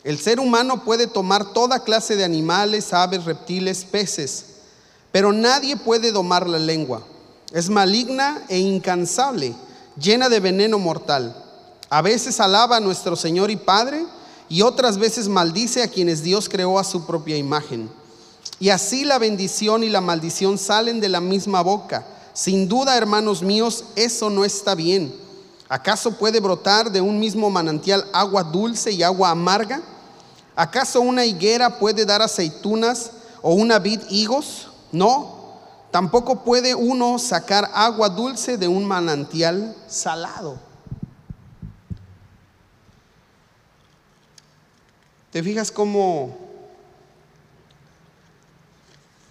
[0.02, 4.46] El ser humano puede tomar toda clase de animales, aves, reptiles, peces,
[5.12, 7.02] pero nadie puede domar la lengua.
[7.52, 9.54] Es maligna e incansable,
[10.00, 11.36] llena de veneno mortal.
[11.90, 14.06] A veces alaba a nuestro Señor y Padre
[14.48, 17.90] y otras veces maldice a quienes Dios creó a su propia imagen.
[18.58, 22.06] Y así la bendición y la maldición salen de la misma boca.
[22.32, 25.12] Sin duda, hermanos míos, eso no está bien.
[25.70, 29.80] ¿Acaso puede brotar de un mismo manantial agua dulce y agua amarga?
[30.56, 34.66] ¿Acaso una higuera puede dar aceitunas o una vid higos?
[34.90, 35.60] No,
[35.92, 40.58] tampoco puede uno sacar agua dulce de un manantial salado.
[45.30, 46.36] ¿Te fijas cómo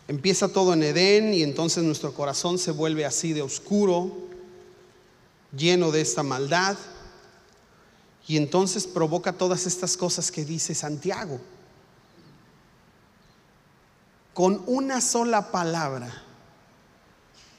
[0.07, 4.28] empieza todo en Edén y entonces nuestro corazón se vuelve así de oscuro?
[5.51, 6.77] Lleno de esta maldad.
[8.27, 11.39] Y entonces provoca todas estas cosas que dice Santiago.
[14.33, 16.23] Con una sola palabra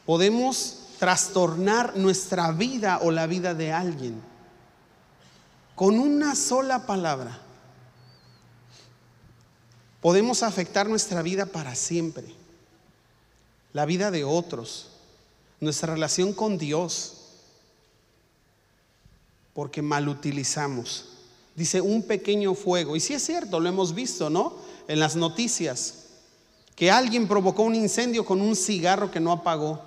[0.06, 4.22] podemos trastornar nuestra vida o la vida de alguien.
[5.74, 7.40] Con una sola palabra
[10.00, 12.24] podemos afectar nuestra vida para siempre,
[13.72, 14.90] la vida de otros,
[15.60, 17.19] nuestra relación con Dios
[19.54, 21.06] porque mal utilizamos.
[21.54, 22.96] Dice un pequeño fuego.
[22.96, 24.54] Y si es cierto, lo hemos visto, ¿no?
[24.88, 26.06] En las noticias.
[26.74, 29.82] Que alguien provocó un incendio con un cigarro que no apagó.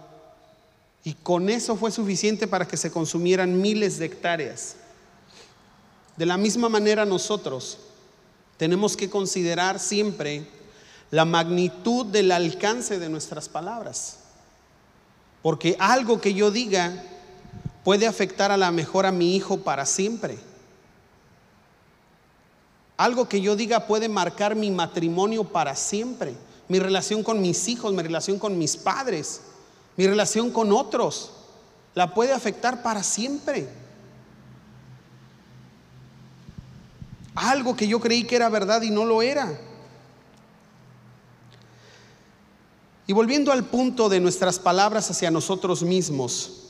[1.03, 4.75] Y con eso fue suficiente para que se consumieran miles de hectáreas.
[6.15, 7.79] De la misma manera nosotros
[8.57, 10.45] tenemos que considerar siempre
[11.09, 14.19] la magnitud del alcance de nuestras palabras.
[15.41, 17.03] Porque algo que yo diga
[17.83, 20.37] puede afectar a la mejor a mi hijo para siempre.
[22.97, 26.35] Algo que yo diga puede marcar mi matrimonio para siempre,
[26.67, 29.41] mi relación con mis hijos, mi relación con mis padres,
[29.97, 31.31] mi relación con otros.
[31.95, 33.67] La puede afectar para siempre.
[37.35, 39.59] Algo que yo creí que era verdad y no lo era.
[43.05, 46.62] Y volviendo al punto de nuestras palabras hacia nosotros mismos,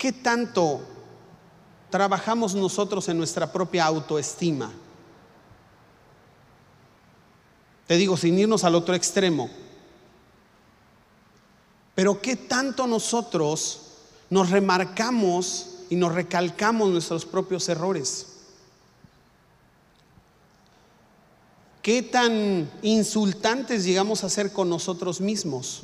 [0.00, 0.80] ¿Qué tanto
[1.90, 4.72] trabajamos nosotros en nuestra propia autoestima?
[7.86, 9.50] Te digo, sin irnos al otro extremo.
[11.94, 13.90] Pero ¿qué tanto nosotros
[14.30, 18.26] nos remarcamos y nos recalcamos nuestros propios errores.
[21.82, 25.82] ¿Qué tan insultantes llegamos a ser con nosotros mismos?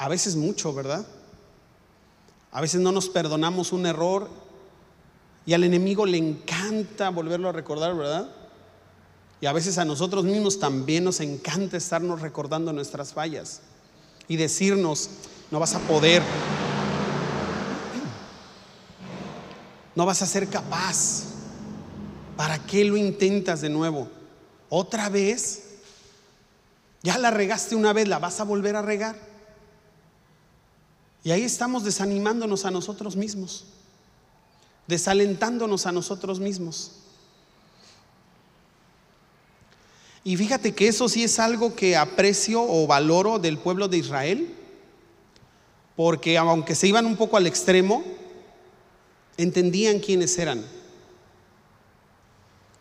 [0.00, 1.06] A veces mucho, ¿verdad?
[2.52, 4.30] A veces no nos perdonamos un error
[5.44, 8.30] y al enemigo le encanta volverlo a recordar, ¿verdad?
[9.42, 13.60] Y a veces a nosotros mismos también nos encanta estarnos recordando nuestras fallas
[14.26, 15.10] y decirnos,
[15.50, 16.22] no vas a poder,
[19.94, 21.24] no vas a ser capaz.
[22.38, 24.08] ¿Para qué lo intentas de nuevo?
[24.70, 25.74] ¿Otra vez?
[27.02, 29.29] Ya la regaste una vez, ¿la vas a volver a regar?
[31.22, 33.66] Y ahí estamos desanimándonos a nosotros mismos,
[34.86, 36.92] desalentándonos a nosotros mismos.
[40.24, 44.54] Y fíjate que eso sí es algo que aprecio o valoro del pueblo de Israel,
[45.96, 48.02] porque aunque se iban un poco al extremo,
[49.36, 50.64] entendían quiénes eran.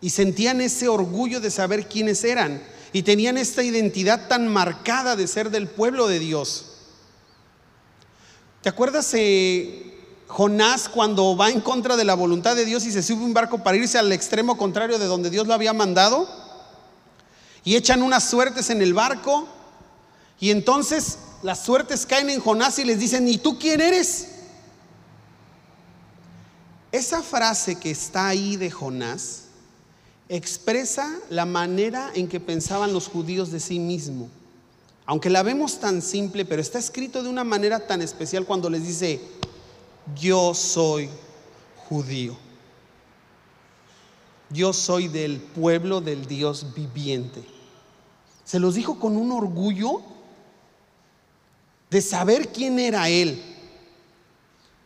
[0.01, 2.61] Y sentían ese orgullo de saber quiénes eran.
[2.93, 6.68] Y tenían esta identidad tan marcada de ser del pueblo de Dios.
[8.61, 13.01] ¿Te acuerdas eh, Jonás cuando va en contra de la voluntad de Dios y se
[13.01, 16.27] sube un barco para irse al extremo contrario de donde Dios lo había mandado?
[17.63, 19.47] Y echan unas suertes en el barco.
[20.41, 24.27] Y entonces las suertes caen en Jonás y les dicen, ¿y tú quién eres?
[26.91, 29.43] Esa frase que está ahí de Jonás
[30.27, 34.29] expresa la manera en que pensaban los judíos de sí mismo.
[35.09, 38.85] Aunque la vemos tan simple, pero está escrito de una manera tan especial cuando les
[38.85, 39.19] dice,
[40.15, 41.09] yo soy
[41.87, 42.37] judío.
[44.51, 47.43] Yo soy del pueblo del Dios viviente.
[48.45, 50.03] Se los dijo con un orgullo
[51.89, 53.41] de saber quién era Él.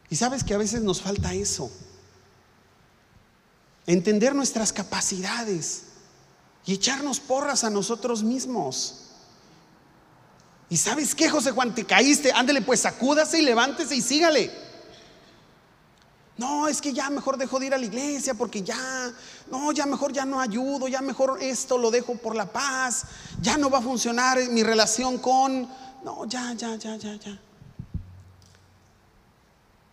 [0.09, 1.69] Y sabes que a veces nos falta eso.
[3.87, 5.83] Entender nuestras capacidades
[6.65, 9.02] y echarnos porras a nosotros mismos.
[10.73, 14.51] Y sabes qué, José Juan, te caíste, ándele pues sacúdase y levántese y sígale.
[16.35, 19.13] No, es que ya mejor dejo de ir a la iglesia porque ya,
[19.51, 23.03] no, ya mejor ya no ayudo, ya mejor esto lo dejo por la paz,
[23.39, 25.69] ya no va a funcionar mi relación con,
[26.03, 27.39] no, ya, ya, ya, ya, ya.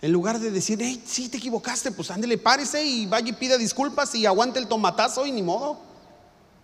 [0.00, 3.58] En lugar de decir, hey, sí te equivocaste, pues ándele, párese y vaya y pida
[3.58, 5.78] disculpas y aguante el tomatazo y ni modo.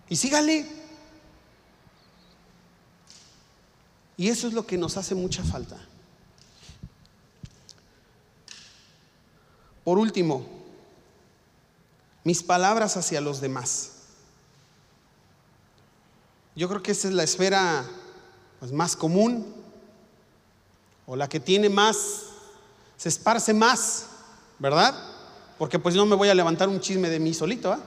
[0.09, 0.76] Y sígale.
[4.17, 5.77] Y eso es lo que nos hace mucha falta.
[9.83, 10.45] Por último,
[12.23, 13.91] mis palabras hacia los demás.
[16.57, 17.85] Yo creo que esa es la esfera
[18.59, 19.45] pues, más común
[21.05, 22.23] o la que tiene más,
[22.97, 24.07] se esparce más,
[24.59, 24.93] ¿verdad?
[25.57, 27.79] Porque pues no me voy a levantar un chisme de mí solito, ¿ah?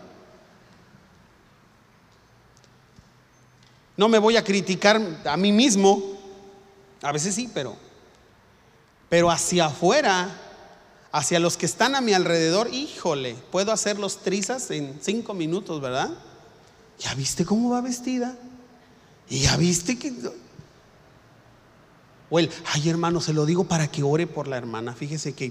[3.97, 6.10] No me voy a criticar a mí mismo,
[7.03, 7.77] a veces sí, pero,
[9.09, 10.29] pero hacia afuera,
[11.13, 15.81] hacia los que están a mi alrededor, híjole, puedo hacer los trizas en cinco minutos,
[15.81, 16.11] ¿verdad?
[16.99, 18.37] ¿Ya viste cómo va vestida?
[19.29, 20.13] ¿Y ya viste que...
[22.29, 24.95] O el, ay hermano, se lo digo para que ore por la hermana.
[24.95, 25.51] Fíjese que...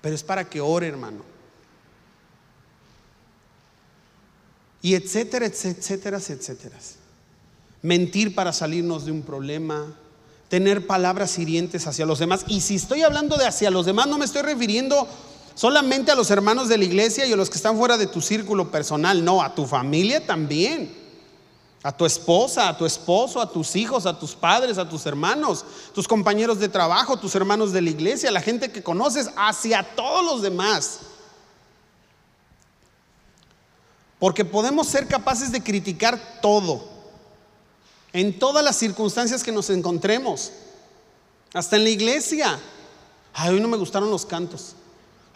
[0.00, 1.22] Pero es para que ore, hermano.
[4.82, 6.78] Y etcétera, etcétera, etcétera
[7.84, 9.94] mentir para salirnos de un problema,
[10.48, 12.46] tener palabras hirientes hacia los demás.
[12.48, 15.06] Y si estoy hablando de hacia los demás, no me estoy refiriendo
[15.54, 18.22] solamente a los hermanos de la iglesia y a los que están fuera de tu
[18.22, 21.04] círculo personal, no, a tu familia también.
[21.82, 25.66] A tu esposa, a tu esposo, a tus hijos, a tus padres, a tus hermanos,
[25.94, 30.24] tus compañeros de trabajo, tus hermanos de la iglesia, la gente que conoces, hacia todos
[30.24, 31.00] los demás.
[34.18, 36.93] Porque podemos ser capaces de criticar todo,
[38.14, 40.52] en todas las circunstancias que nos encontremos,
[41.52, 42.58] hasta en la iglesia.
[43.34, 44.76] Ay, no me gustaron los cantos.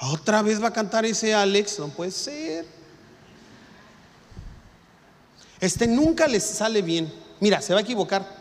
[0.00, 2.64] Otra vez va a cantar ese Alex, no puede ser.
[5.58, 7.12] Este nunca les sale bien.
[7.40, 8.38] Mira, se va a equivocar.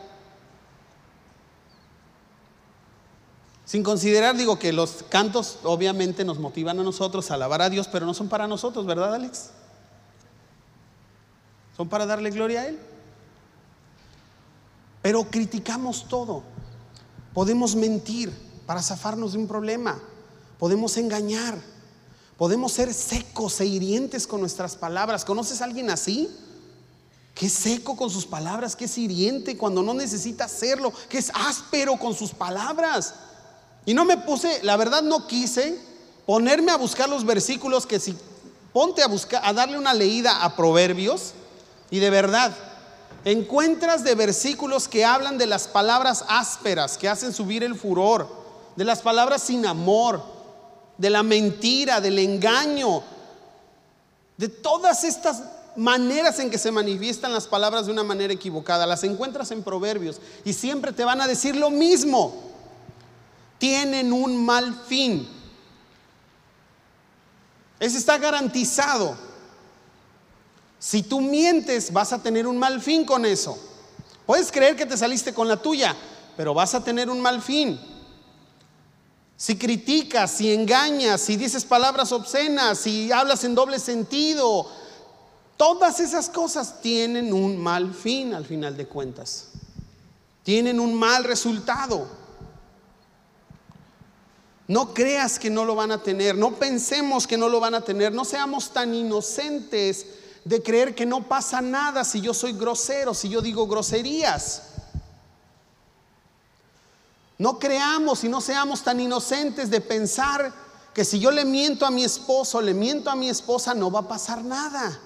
[3.66, 7.88] Sin considerar, digo que los cantos obviamente nos motivan a nosotros a alabar a Dios,
[7.88, 9.50] pero no son para nosotros, ¿verdad, Alex?
[11.76, 12.80] Son para darle gloria a Él.
[15.02, 16.44] Pero criticamos todo.
[17.34, 18.32] Podemos mentir
[18.66, 20.00] para zafarnos de un problema.
[20.60, 21.58] Podemos engañar.
[22.38, 25.26] Podemos ser secos e hirientes con nuestras palabras.
[25.26, 26.30] ¿Conoces a alguien así?
[27.38, 31.32] que es seco con sus palabras, que es hiriente cuando no necesita hacerlo, que es
[31.36, 33.14] áspero con sus palabras.
[33.86, 35.80] Y no me puse, la verdad no quise
[36.26, 38.18] ponerme a buscar los versículos que si
[38.74, 41.34] ponte a buscar a darle una leída a Proverbios
[41.92, 42.56] y de verdad
[43.26, 48.28] encuentras de versículos que hablan de las palabras ásperas que hacen subir el furor,
[48.76, 50.24] de las palabras sin amor,
[50.98, 53.04] de la mentira, del engaño,
[54.38, 55.44] de todas estas
[55.76, 58.86] maneras en que se manifiestan las palabras de una manera equivocada.
[58.86, 62.36] Las encuentras en proverbios y siempre te van a decir lo mismo.
[63.60, 65.28] Tienen un mal fin.
[67.80, 69.16] Ese está garantizado.
[70.80, 73.58] Si tú mientes, vas a tener un mal fin con eso.
[74.26, 75.96] Puedes creer que te saliste con la tuya,
[76.36, 77.80] pero vas a tener un mal fin.
[79.36, 84.68] Si criticas, si engañas, si dices palabras obscenas, si hablas en doble sentido,
[85.58, 89.48] Todas esas cosas tienen un mal fin al final de cuentas.
[90.44, 92.08] Tienen un mal resultado.
[94.68, 97.82] No creas que no lo van a tener, no pensemos que no lo van a
[97.82, 100.06] tener, no seamos tan inocentes
[100.48, 104.64] de creer que no pasa nada si yo soy grosero, si yo digo groserías.
[107.38, 110.54] No creamos y no seamos tan inocentes de pensar
[110.94, 114.00] que si yo le miento a mi esposo, le miento a mi esposa, no va
[114.00, 114.98] a pasar nada.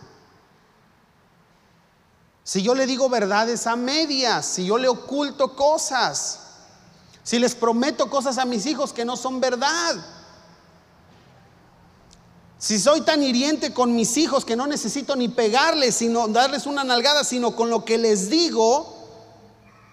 [2.43, 6.39] Si yo le digo verdades a medias, si yo le oculto cosas,
[7.23, 9.95] si les prometo cosas a mis hijos que no son verdad.
[12.61, 16.83] Si soy tan hiriente con mis hijos que no necesito ni pegarles, sino darles una
[16.83, 19.09] nalgada, sino con lo que les digo,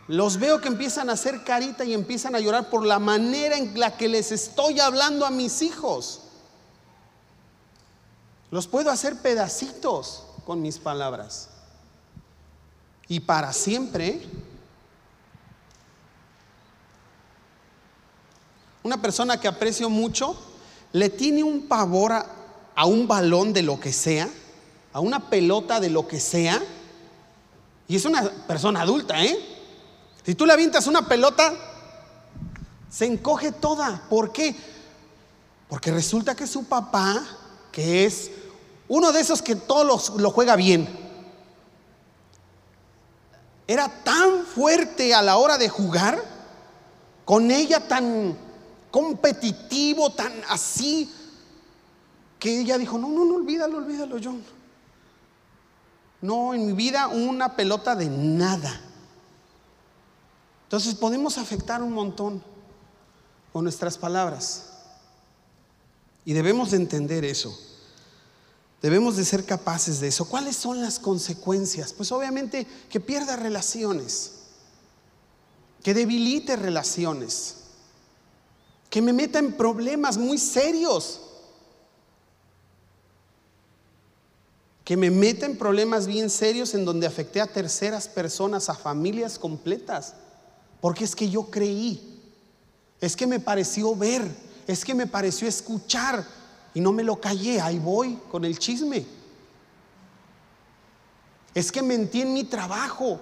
[0.06, 3.80] los veo que empiezan a hacer carita y empiezan a llorar por la manera en
[3.80, 6.20] la que les estoy hablando a mis hijos.
[8.50, 11.48] Los puedo hacer pedacitos con mis palabras
[13.08, 14.20] y para siempre.
[18.82, 20.36] Una persona que aprecio mucho
[20.92, 22.37] le tiene un pavor a,
[22.86, 24.28] un balón de lo que sea,
[24.92, 26.62] a una pelota de lo que sea,
[27.86, 29.38] y es una persona adulta, ¿eh?
[30.24, 31.54] Si tú le avientas una pelota,
[32.90, 34.06] se encoge toda.
[34.10, 34.54] ¿Por qué?
[35.68, 37.24] Porque resulta que su papá,
[37.72, 38.30] que es
[38.88, 40.88] uno de esos que todos lo juega bien,
[43.66, 46.22] era tan fuerte a la hora de jugar,
[47.24, 48.36] con ella tan
[48.90, 51.12] competitivo, tan así,
[52.38, 54.42] que ella dijo, no, no, no, olvídalo, olvídalo, John.
[56.20, 58.80] No, en mi vida una pelota de nada.
[60.64, 62.42] Entonces podemos afectar un montón
[63.52, 64.66] con nuestras palabras.
[66.24, 67.58] Y debemos de entender eso.
[68.82, 70.28] Debemos de ser capaces de eso.
[70.28, 71.92] ¿Cuáles son las consecuencias?
[71.92, 74.32] Pues obviamente que pierda relaciones,
[75.82, 77.56] que debilite relaciones,
[78.90, 81.22] que me meta en problemas muy serios,
[84.88, 89.38] que me meta en problemas bien serios en donde afecté a terceras personas, a familias
[89.38, 90.14] completas,
[90.80, 92.22] porque es que yo creí,
[92.98, 94.26] es que me pareció ver,
[94.66, 96.24] es que me pareció escuchar,
[96.72, 99.04] y no me lo callé, ahí voy con el chisme.
[101.52, 103.20] Es que mentí en mi trabajo.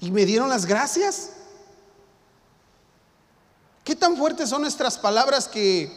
[0.00, 1.30] Y me dieron las gracias.
[3.84, 5.90] ¿Qué tan fuertes son nuestras palabras que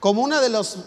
[0.00, 0.78] como una de los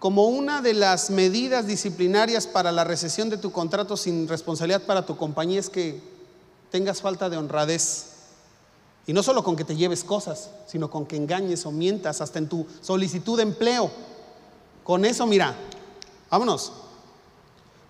[0.00, 5.04] como una de las medidas disciplinarias para la recesión de tu contrato sin responsabilidad para
[5.04, 6.02] tu compañía es que
[6.70, 8.06] tengas falta de honradez?
[9.06, 12.38] Y no solo con que te lleves cosas, sino con que engañes o mientas hasta
[12.38, 13.90] en tu solicitud de empleo.
[14.84, 15.54] Con eso, mira,
[16.30, 16.72] vámonos.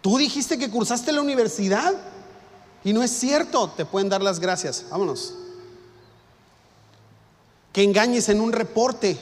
[0.01, 1.95] Tú dijiste que cursaste la universidad
[2.83, 4.85] y no es cierto, te pueden dar las gracias.
[4.91, 5.35] Vámonos.
[7.73, 9.17] Que engañes en un reporte.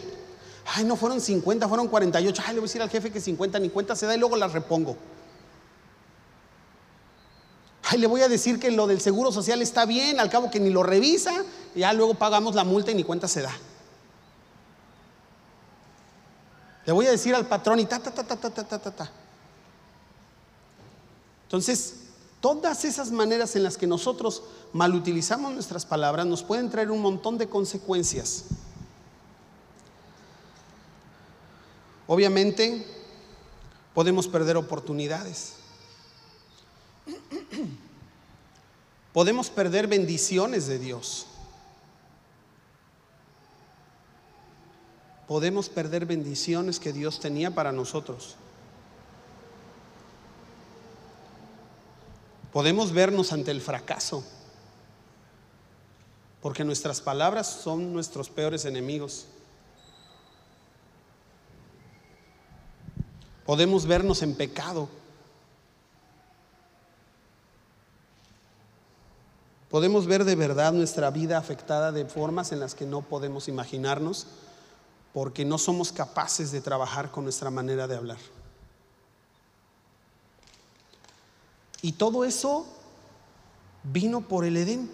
[0.74, 2.42] Ay, no fueron 50, fueron 48.
[2.46, 4.36] Ay, le voy a decir al jefe que 50 ni cuenta se da y luego
[4.36, 4.96] las repongo.
[7.84, 10.60] Ay, le voy a decir que lo del seguro social está bien, al cabo que
[10.60, 11.32] ni lo revisa,
[11.74, 13.52] y ya luego pagamos la multa y ni cuenta se da.
[16.84, 19.10] Le voy a decir al patrón y ta, ta, ta, ta, ta, ta, ta, ta.
[21.44, 21.94] Entonces,
[22.40, 24.42] todas esas maneras en las que nosotros
[24.74, 28.44] malutilizamos nuestras palabras nos pueden traer un montón de consecuencias.
[32.08, 32.86] Obviamente,
[33.92, 35.56] podemos perder oportunidades.
[39.12, 41.26] podemos perder bendiciones de Dios.
[45.28, 48.36] Podemos perder bendiciones que Dios tenía para nosotros.
[52.54, 54.24] Podemos vernos ante el fracaso,
[56.40, 59.26] porque nuestras palabras son nuestros peores enemigos.
[63.48, 64.90] Podemos vernos en pecado.
[69.70, 74.26] Podemos ver de verdad nuestra vida afectada de formas en las que no podemos imaginarnos
[75.14, 78.18] porque no somos capaces de trabajar con nuestra manera de hablar.
[81.80, 82.66] Y todo eso
[83.82, 84.90] vino por el Edén.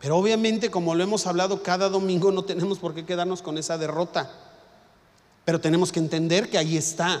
[0.00, 3.78] Pero obviamente, como lo hemos hablado cada domingo, no tenemos por qué quedarnos con esa
[3.78, 4.48] derrota.
[5.44, 7.20] Pero tenemos que entender que ahí está.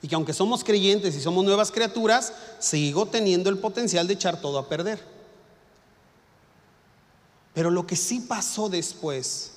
[0.00, 4.40] Y que aunque somos creyentes y somos nuevas criaturas, sigo teniendo el potencial de echar
[4.40, 5.00] todo a perder.
[7.54, 9.52] Pero lo que sí pasó después,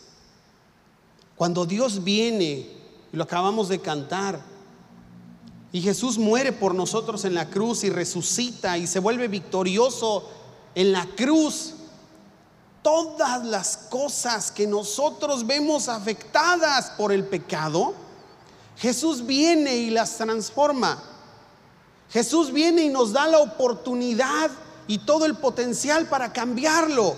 [1.36, 2.68] cuando Dios viene,
[3.12, 4.40] y lo acabamos de cantar,
[5.72, 10.30] y Jesús muere por nosotros en la cruz y resucita y se vuelve victorioso
[10.74, 11.74] en la cruz,
[12.86, 17.96] todas las cosas que nosotros vemos afectadas por el pecado,
[18.78, 21.02] Jesús viene y las transforma.
[22.12, 24.52] Jesús viene y nos da la oportunidad
[24.86, 27.16] y todo el potencial para cambiarlo.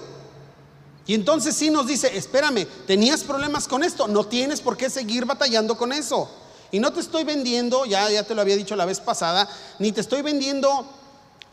[1.05, 5.25] Y entonces sí nos dice, espérame, tenías problemas con esto, no tienes por qué seguir
[5.25, 6.29] batallando con eso.
[6.71, 9.49] Y no te estoy vendiendo, ya, ya te lo había dicho la vez pasada,
[9.79, 10.87] ni te estoy vendiendo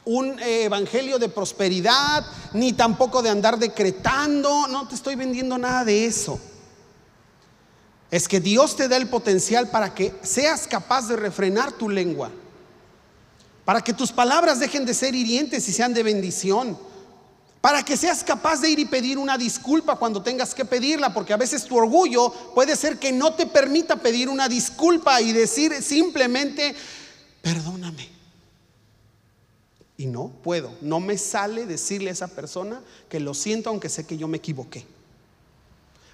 [0.05, 5.85] un eh, evangelio de prosperidad, ni tampoco de andar decretando, no te estoy vendiendo nada
[5.85, 6.39] de eso
[8.15, 12.31] es que Dios te da el potencial para que seas capaz de refrenar tu lengua,
[13.65, 16.79] para que tus palabras dejen de ser hirientes y sean de bendición,
[17.61, 21.33] para que seas capaz de ir y pedir una disculpa cuando tengas que pedirla, porque
[21.33, 25.83] a veces tu orgullo puede ser que no te permita pedir una disculpa y decir
[25.83, 26.73] simplemente,
[27.43, 28.14] perdóname.
[29.97, 34.07] Y no puedo, no me sale decirle a esa persona que lo siento aunque sé
[34.07, 34.85] que yo me equivoqué.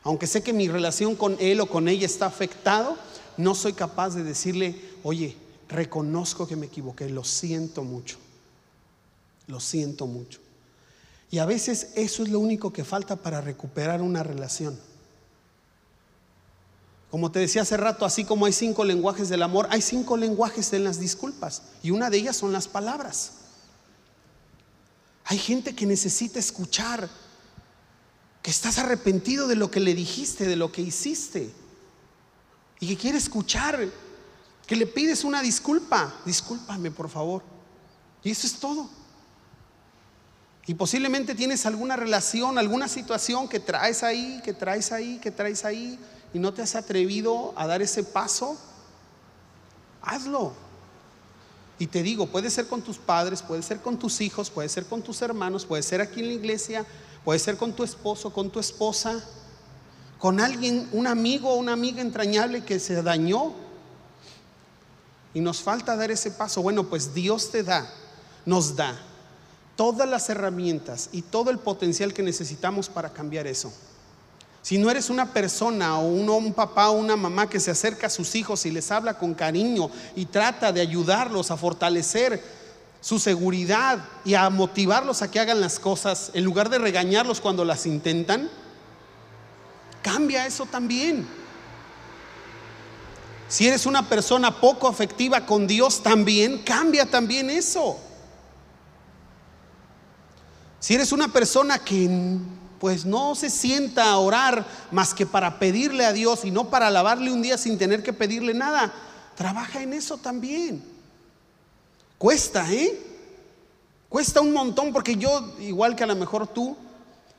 [0.02, 2.96] Aunque sé que mi relación con él o con ella está afectado,
[3.36, 5.36] no soy capaz de decirle, oye,
[5.68, 8.18] reconozco que me equivoqué, lo siento mucho,
[9.46, 10.40] lo siento mucho.
[11.30, 14.78] Y a veces eso es lo único que falta para recuperar una relación.
[17.10, 20.72] Como te decía hace rato, así como hay cinco lenguajes del amor, hay cinco lenguajes
[20.72, 21.62] en las disculpas.
[21.82, 23.32] Y una de ellas son las palabras.
[25.30, 27.08] Hay gente que necesita escuchar
[28.42, 31.54] que estás arrepentido de lo que le dijiste, de lo que hiciste,
[32.80, 33.78] y que quiere escuchar,
[34.66, 37.44] que le pides una disculpa, discúlpame por favor.
[38.24, 38.90] Y eso es todo.
[40.66, 45.64] Y posiblemente tienes alguna relación, alguna situación que traes ahí, que traes ahí, que traes
[45.64, 45.96] ahí,
[46.34, 48.58] y no te has atrevido a dar ese paso.
[50.02, 50.69] Hazlo.
[51.80, 54.84] Y te digo, puede ser con tus padres, puede ser con tus hijos, puede ser
[54.84, 56.86] con tus hermanos, puede ser aquí en la iglesia,
[57.24, 59.22] Puede ser con tu esposo, con tu esposa,
[60.18, 63.52] con alguien, un amigo o una amiga entrañable que se dañó.
[65.34, 66.62] Y nos falta dar ese paso.
[66.62, 67.88] Bueno, pues Dios te da,
[68.46, 68.98] nos da
[69.76, 73.72] todas las herramientas y todo el potencial que necesitamos para cambiar eso.
[74.62, 78.10] Si no eres una persona o un papá o una mamá que se acerca a
[78.10, 82.42] sus hijos y les habla con cariño y trata de ayudarlos a fortalecer
[83.00, 87.64] su seguridad y a motivarlos a que hagan las cosas en lugar de regañarlos cuando
[87.64, 88.50] las intentan,
[90.02, 91.26] cambia eso también.
[93.48, 97.98] Si eres una persona poco afectiva con Dios también, cambia también eso.
[100.78, 102.38] Si eres una persona que
[102.80, 106.86] pues no se sienta a orar más que para pedirle a Dios y no para
[106.86, 108.90] alabarle un día sin tener que pedirle nada,
[109.36, 110.82] trabaja en eso también.
[112.16, 112.98] Cuesta, ¿eh?
[114.08, 116.74] Cuesta un montón porque yo, igual que a lo mejor tú,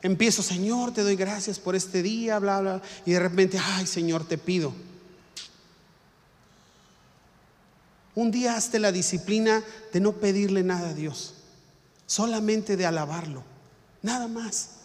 [0.03, 4.27] empiezo, Señor, te doy gracias por este día, bla, bla, y de repente, ay, Señor,
[4.27, 4.71] te pido.
[8.13, 11.33] Un día hazte la disciplina de no pedirle nada a Dios,
[12.05, 13.43] solamente de alabarlo,
[14.03, 14.80] nada más.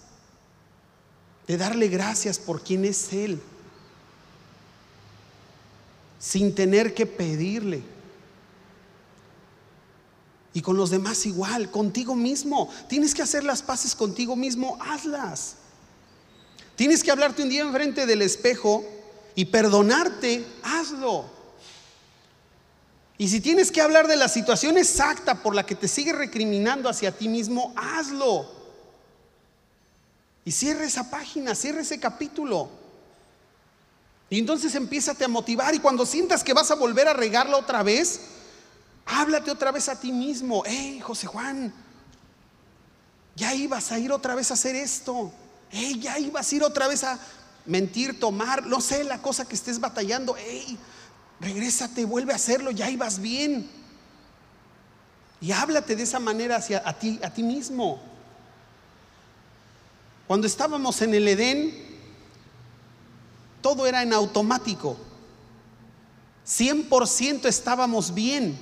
[1.47, 3.41] De darle gracias por quien es Él,
[6.19, 7.83] sin tener que pedirle.
[10.53, 12.71] Y con los demás igual, contigo mismo.
[12.89, 15.57] Tienes que hacer las paces contigo mismo, hazlas.
[16.77, 18.85] Tienes que hablarte un día enfrente del espejo
[19.35, 21.27] y perdonarte, hazlo.
[23.19, 26.89] Y si tienes que hablar de la situación exacta por la que te sigue recriminando
[26.89, 28.56] hacia ti mismo, hazlo.
[30.47, 32.71] Y cierra esa página, cierra ese capítulo.
[34.31, 37.83] Y entonces empiézate a motivar y cuando sientas que vas a volver a regarla otra
[37.83, 38.21] vez,
[39.07, 40.65] Háblate otra vez a ti mismo.
[40.67, 41.73] Hey, José Juan,
[43.37, 45.33] ya ibas a ir otra vez a hacer esto.
[45.71, 47.19] Hey, ya ibas a ir otra vez a
[47.65, 50.35] mentir, tomar, no sé, la cosa que estés batallando.
[50.37, 50.77] Hey,
[51.41, 53.71] regrésate, vuelve a hacerlo, ya ibas bien.
[55.41, 58.03] Y háblate de esa manera hacia a ti, a ti mismo.
[60.27, 61.73] Cuando estábamos en el Edén,
[63.63, 64.97] todo era en automático.
[66.47, 68.59] 100% estábamos bien.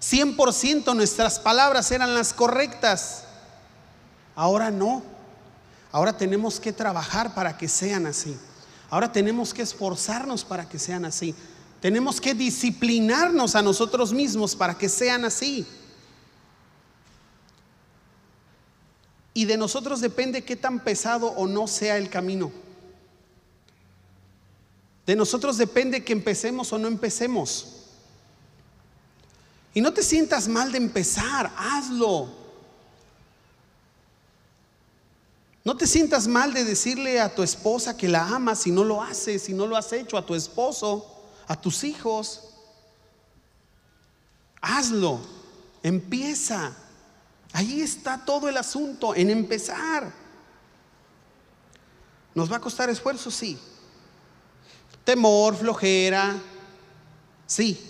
[0.00, 3.24] 100% nuestras palabras eran las correctas.
[4.34, 5.02] Ahora no.
[5.92, 8.36] Ahora tenemos que trabajar para que sean así.
[8.88, 11.34] Ahora tenemos que esforzarnos para que sean así.
[11.80, 15.66] Tenemos que disciplinarnos a nosotros mismos para que sean así.
[19.32, 22.50] Y de nosotros depende qué tan pesado o no sea el camino.
[25.06, 27.76] De nosotros depende que empecemos o no empecemos.
[29.72, 32.28] Y no te sientas mal de empezar, hazlo.
[35.64, 39.02] No te sientas mal de decirle a tu esposa que la amas si no lo
[39.02, 41.06] haces, si no lo has hecho, a tu esposo,
[41.46, 42.48] a tus hijos.
[44.60, 45.20] Hazlo,
[45.82, 46.74] empieza.
[47.52, 50.12] Ahí está todo el asunto, en empezar.
[52.34, 53.30] ¿Nos va a costar esfuerzo?
[53.30, 53.58] Sí.
[55.04, 56.36] Temor, flojera,
[57.46, 57.80] sí.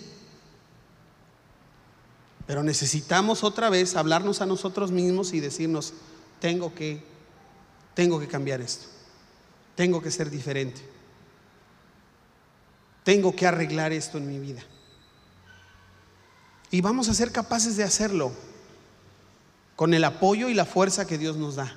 [2.47, 5.93] Pero necesitamos otra vez hablarnos a nosotros mismos y decirnos,
[6.39, 7.03] tengo que,
[7.93, 8.87] tengo que cambiar esto.
[9.75, 10.81] Tengo que ser diferente.
[13.03, 14.63] Tengo que arreglar esto en mi vida.
[16.71, 18.31] Y vamos a ser capaces de hacerlo
[19.81, 21.75] con el apoyo y la fuerza que Dios nos da.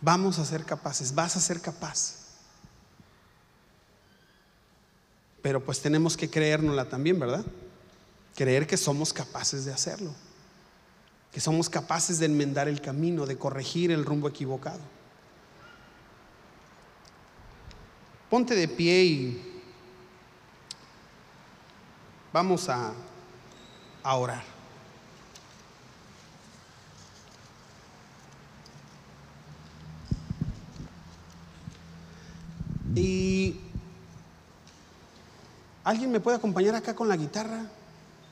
[0.00, 2.16] Vamos a ser capaces, vas a ser capaz.
[5.40, 7.44] Pero pues tenemos que creérnosla también, ¿verdad?
[8.34, 10.12] Creer que somos capaces de hacerlo,
[11.30, 14.80] que somos capaces de enmendar el camino, de corregir el rumbo equivocado.
[18.28, 19.62] Ponte de pie y
[22.32, 22.92] vamos a,
[24.02, 24.51] a orar.
[32.94, 33.56] Y
[35.84, 37.66] alguien me puede acompañar acá con la guitarra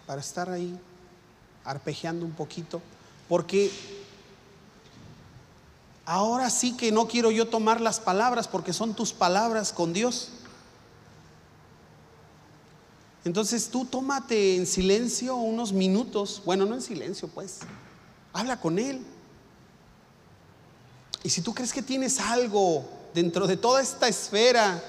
[0.07, 0.79] para estar ahí
[1.65, 2.81] arpejeando un poquito,
[3.29, 3.71] porque
[6.05, 10.31] ahora sí que no quiero yo tomar las palabras porque son tus palabras con Dios.
[13.25, 17.61] Entonces tú tómate en silencio unos minutos, bueno, no en silencio pues,
[18.33, 19.05] habla con Él.
[21.23, 24.83] Y si tú crees que tienes algo dentro de toda esta esfera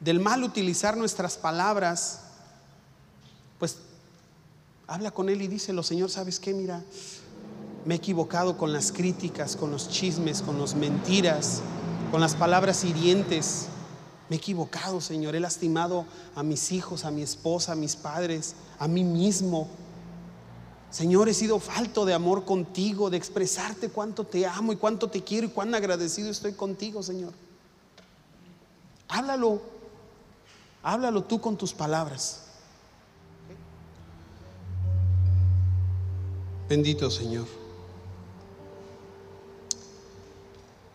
[0.00, 2.20] del mal utilizar nuestras palabras,
[3.58, 3.78] pues
[4.86, 6.54] habla con Él y díselo, Señor, ¿sabes qué?
[6.54, 6.82] Mira,
[7.84, 11.60] me he equivocado con las críticas, con los chismes, con las mentiras,
[12.10, 13.66] con las palabras hirientes.
[14.28, 15.34] Me he equivocado, Señor.
[15.34, 19.68] He lastimado a mis hijos, a mi esposa, a mis padres, a mí mismo.
[20.90, 25.22] Señor, he sido falto de amor contigo, de expresarte cuánto te amo y cuánto te
[25.22, 27.32] quiero y cuán agradecido estoy contigo, Señor.
[29.08, 29.60] Háblalo,
[30.82, 32.44] háblalo tú con tus palabras.
[36.68, 37.46] Bendito Señor.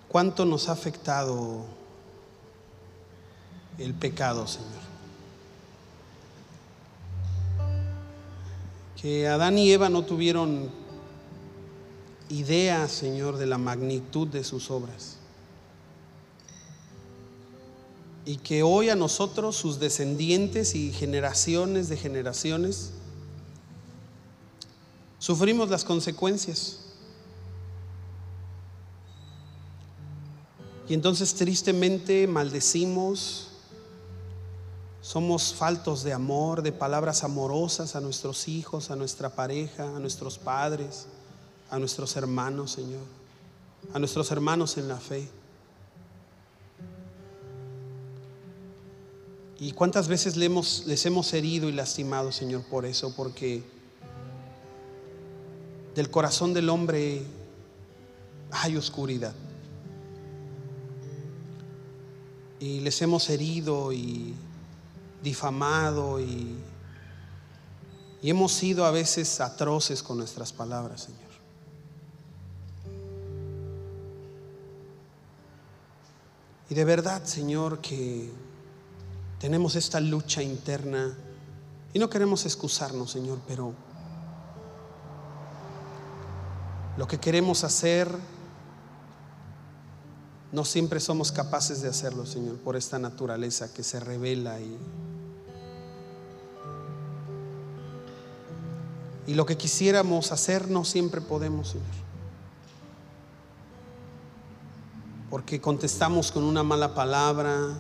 [0.07, 1.65] ¿Cuánto nos ha afectado
[3.79, 4.82] el pecado, Señor?
[9.03, 10.69] Que Adán y Eva no tuvieron
[12.29, 15.17] idea, Señor, de la magnitud de sus obras.
[18.25, 22.91] Y que hoy a nosotros, sus descendientes y generaciones de generaciones,
[25.19, 26.79] sufrimos las consecuencias.
[30.87, 33.49] Y entonces tristemente maldecimos,
[35.03, 40.37] somos faltos de amor, de palabras amorosas a nuestros hijos, a nuestra pareja, a nuestros
[40.37, 41.07] padres,
[41.69, 43.01] a nuestros hermanos, Señor,
[43.93, 45.27] a nuestros hermanos en la fe.
[49.59, 53.13] ¿Y cuántas veces les hemos, herido y lastimado, Señor, por eso?
[53.13, 53.61] Porque
[55.95, 57.23] del corazón del hombre
[58.51, 59.33] hay oscuridad.
[62.61, 64.33] Y les hemos herido y
[65.23, 66.57] difamado y,
[68.21, 71.23] y hemos sido a veces atroces con nuestras palabras, Señor.
[76.69, 78.31] Y de verdad, Señor, que
[79.39, 81.15] tenemos esta lucha interna
[81.93, 83.73] y no queremos excusarnos, Señor, pero
[86.97, 88.07] lo que queremos hacer
[90.51, 94.77] no siempre somos capaces de hacerlo, Señor, por esta naturaleza que se revela y
[99.25, 101.87] y lo que quisiéramos hacer no siempre podemos, Señor.
[105.29, 107.75] Porque contestamos con una mala palabra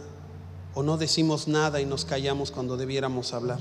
[0.73, 3.59] o no decimos nada y nos callamos cuando debiéramos hablar.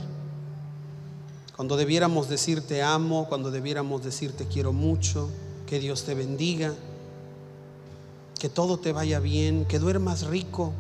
[1.57, 5.29] Cuando debiéramos decir te amo, cuando debiéramos decir te quiero mucho,
[5.67, 6.75] que Dios te bendiga,
[8.39, 10.73] que todo te vaya bien, que duermas rico.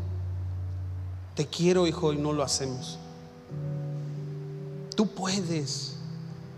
[1.34, 2.98] Te quiero, hijo, y no lo hacemos.
[4.96, 5.91] Tú puedes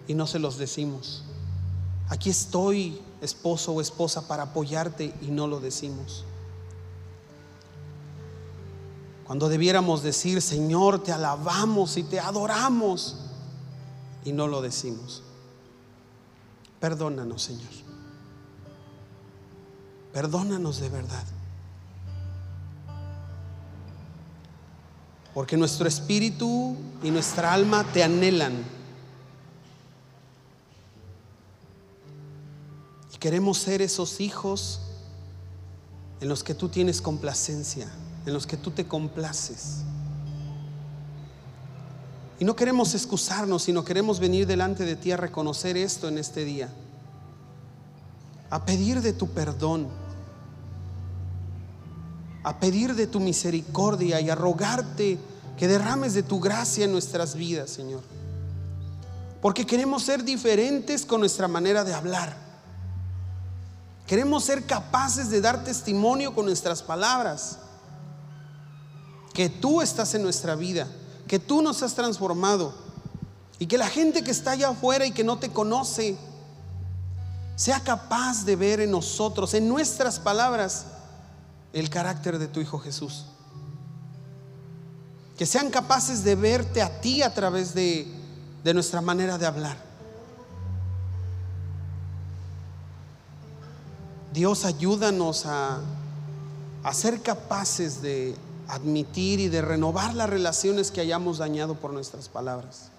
[0.06, 1.22] y no se los decimos.
[2.08, 6.24] Aquí estoy, esposo o esposa, para apoyarte y no lo decimos.
[9.24, 13.16] Cuando debiéramos decir, Señor, te alabamos y te adoramos
[14.24, 15.22] y no lo decimos.
[16.78, 17.70] Perdónanos, Señor.
[20.12, 21.24] Perdónanos de verdad.
[25.32, 28.73] Porque nuestro espíritu y nuestra alma te anhelan.
[33.24, 34.80] Queremos ser esos hijos
[36.20, 37.90] en los que tú tienes complacencia,
[38.26, 39.78] en los que tú te complaces.
[42.38, 46.44] Y no queremos excusarnos, sino queremos venir delante de ti a reconocer esto en este
[46.44, 46.68] día.
[48.50, 49.88] A pedir de tu perdón.
[52.42, 55.16] A pedir de tu misericordia y a rogarte
[55.56, 58.02] que derrames de tu gracia en nuestras vidas, Señor.
[59.40, 62.43] Porque queremos ser diferentes con nuestra manera de hablar.
[64.06, 67.58] Queremos ser capaces de dar testimonio con nuestras palabras.
[69.32, 70.88] Que tú estás en nuestra vida
[71.26, 72.74] que tú nos has transformado
[73.58, 76.16] y que la gente que está allá afuera y que no te conoce
[77.56, 80.86] sea capaz de ver en nosotros, en nuestras palabras,
[81.72, 83.26] el carácter de tu Hijo Jesús.
[85.38, 88.06] Que sean capaces de verte a ti a través de,
[88.62, 89.76] de nuestra manera de hablar.
[94.34, 95.80] Dios, ayúdanos a,
[96.92, 98.34] ser capaces de
[98.66, 102.90] admitir y de renovar las relaciones que hayamos dañado por nuestras palabras.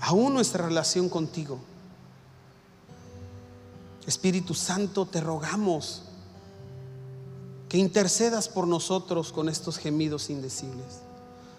[0.00, 1.60] Aún nuestra relación contigo.
[4.08, 6.02] Espíritu Santo, te rogamos
[7.68, 10.98] que intercedas por nosotros con estos gemidos indecibles.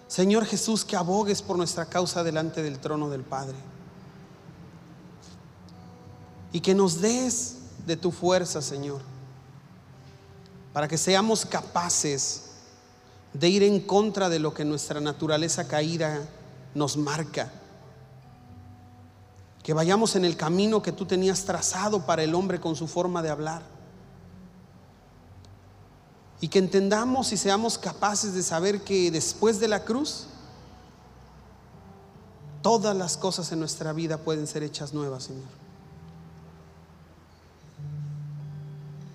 [0.06, 3.56] Señor Jesús, que abogues por nuestra causa delante del trono del Padre.
[6.52, 9.00] Y que nos des de tu fuerza, Señor
[10.72, 12.44] para que seamos capaces
[13.32, 16.26] de ir en contra de lo que nuestra naturaleza caída
[16.74, 17.52] nos marca.
[19.62, 23.22] Que vayamos en el camino que tú tenías trazado para el hombre con su forma
[23.22, 23.62] de hablar.
[26.40, 30.26] Y que entendamos y seamos capaces de saber que después de la cruz,
[32.62, 35.61] todas las cosas en nuestra vida pueden ser hechas nuevas, Señor.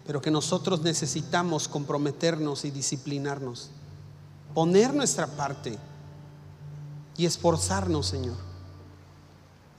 [0.07, 3.69] Pero que nosotros necesitamos comprometernos y disciplinarnos,
[4.53, 5.77] poner nuestra parte
[7.17, 8.37] y esforzarnos, Señor.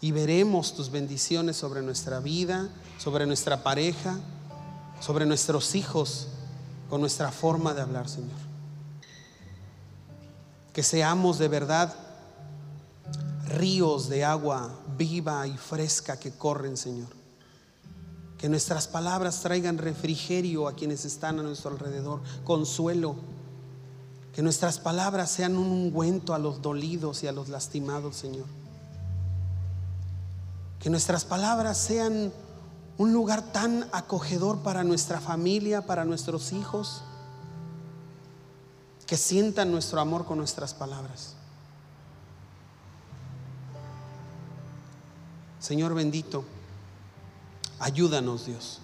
[0.02, 2.68] Y veremos tus bendiciones sobre nuestra vida,
[2.98, 4.18] sobre nuestra pareja,
[5.00, 6.28] sobre nuestros hijos,
[6.90, 8.36] con nuestra forma de hablar, Señor.
[10.74, 11.96] Que seamos de verdad
[13.46, 17.17] ríos de agua viva y fresca que corren, Señor
[18.38, 23.16] que nuestras palabras traigan refrigerio a quienes están a nuestro alrededor, consuelo.
[24.32, 28.46] Que nuestras palabras sean un ungüento a los dolidos y a los lastimados, Señor.
[30.78, 32.32] Que nuestras palabras sean
[32.96, 37.02] un lugar tan acogedor para nuestra familia, para nuestros hijos,
[39.08, 41.34] que sientan nuestro amor con nuestras palabras.
[45.58, 46.44] Señor bendito.
[47.78, 48.80] Ayúdanos, Dios,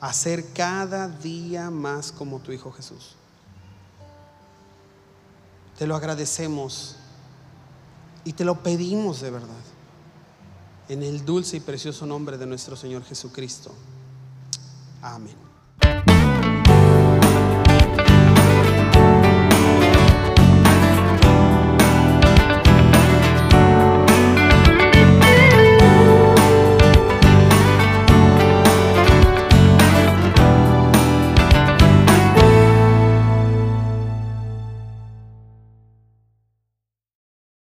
[0.00, 3.16] a ser cada día más como tu Hijo Jesús.
[5.78, 6.96] Te lo agradecemos
[8.24, 9.48] y te lo pedimos de verdad.
[10.88, 13.72] En el dulce y precioso nombre de nuestro Señor Jesucristo.
[15.02, 15.45] Amén.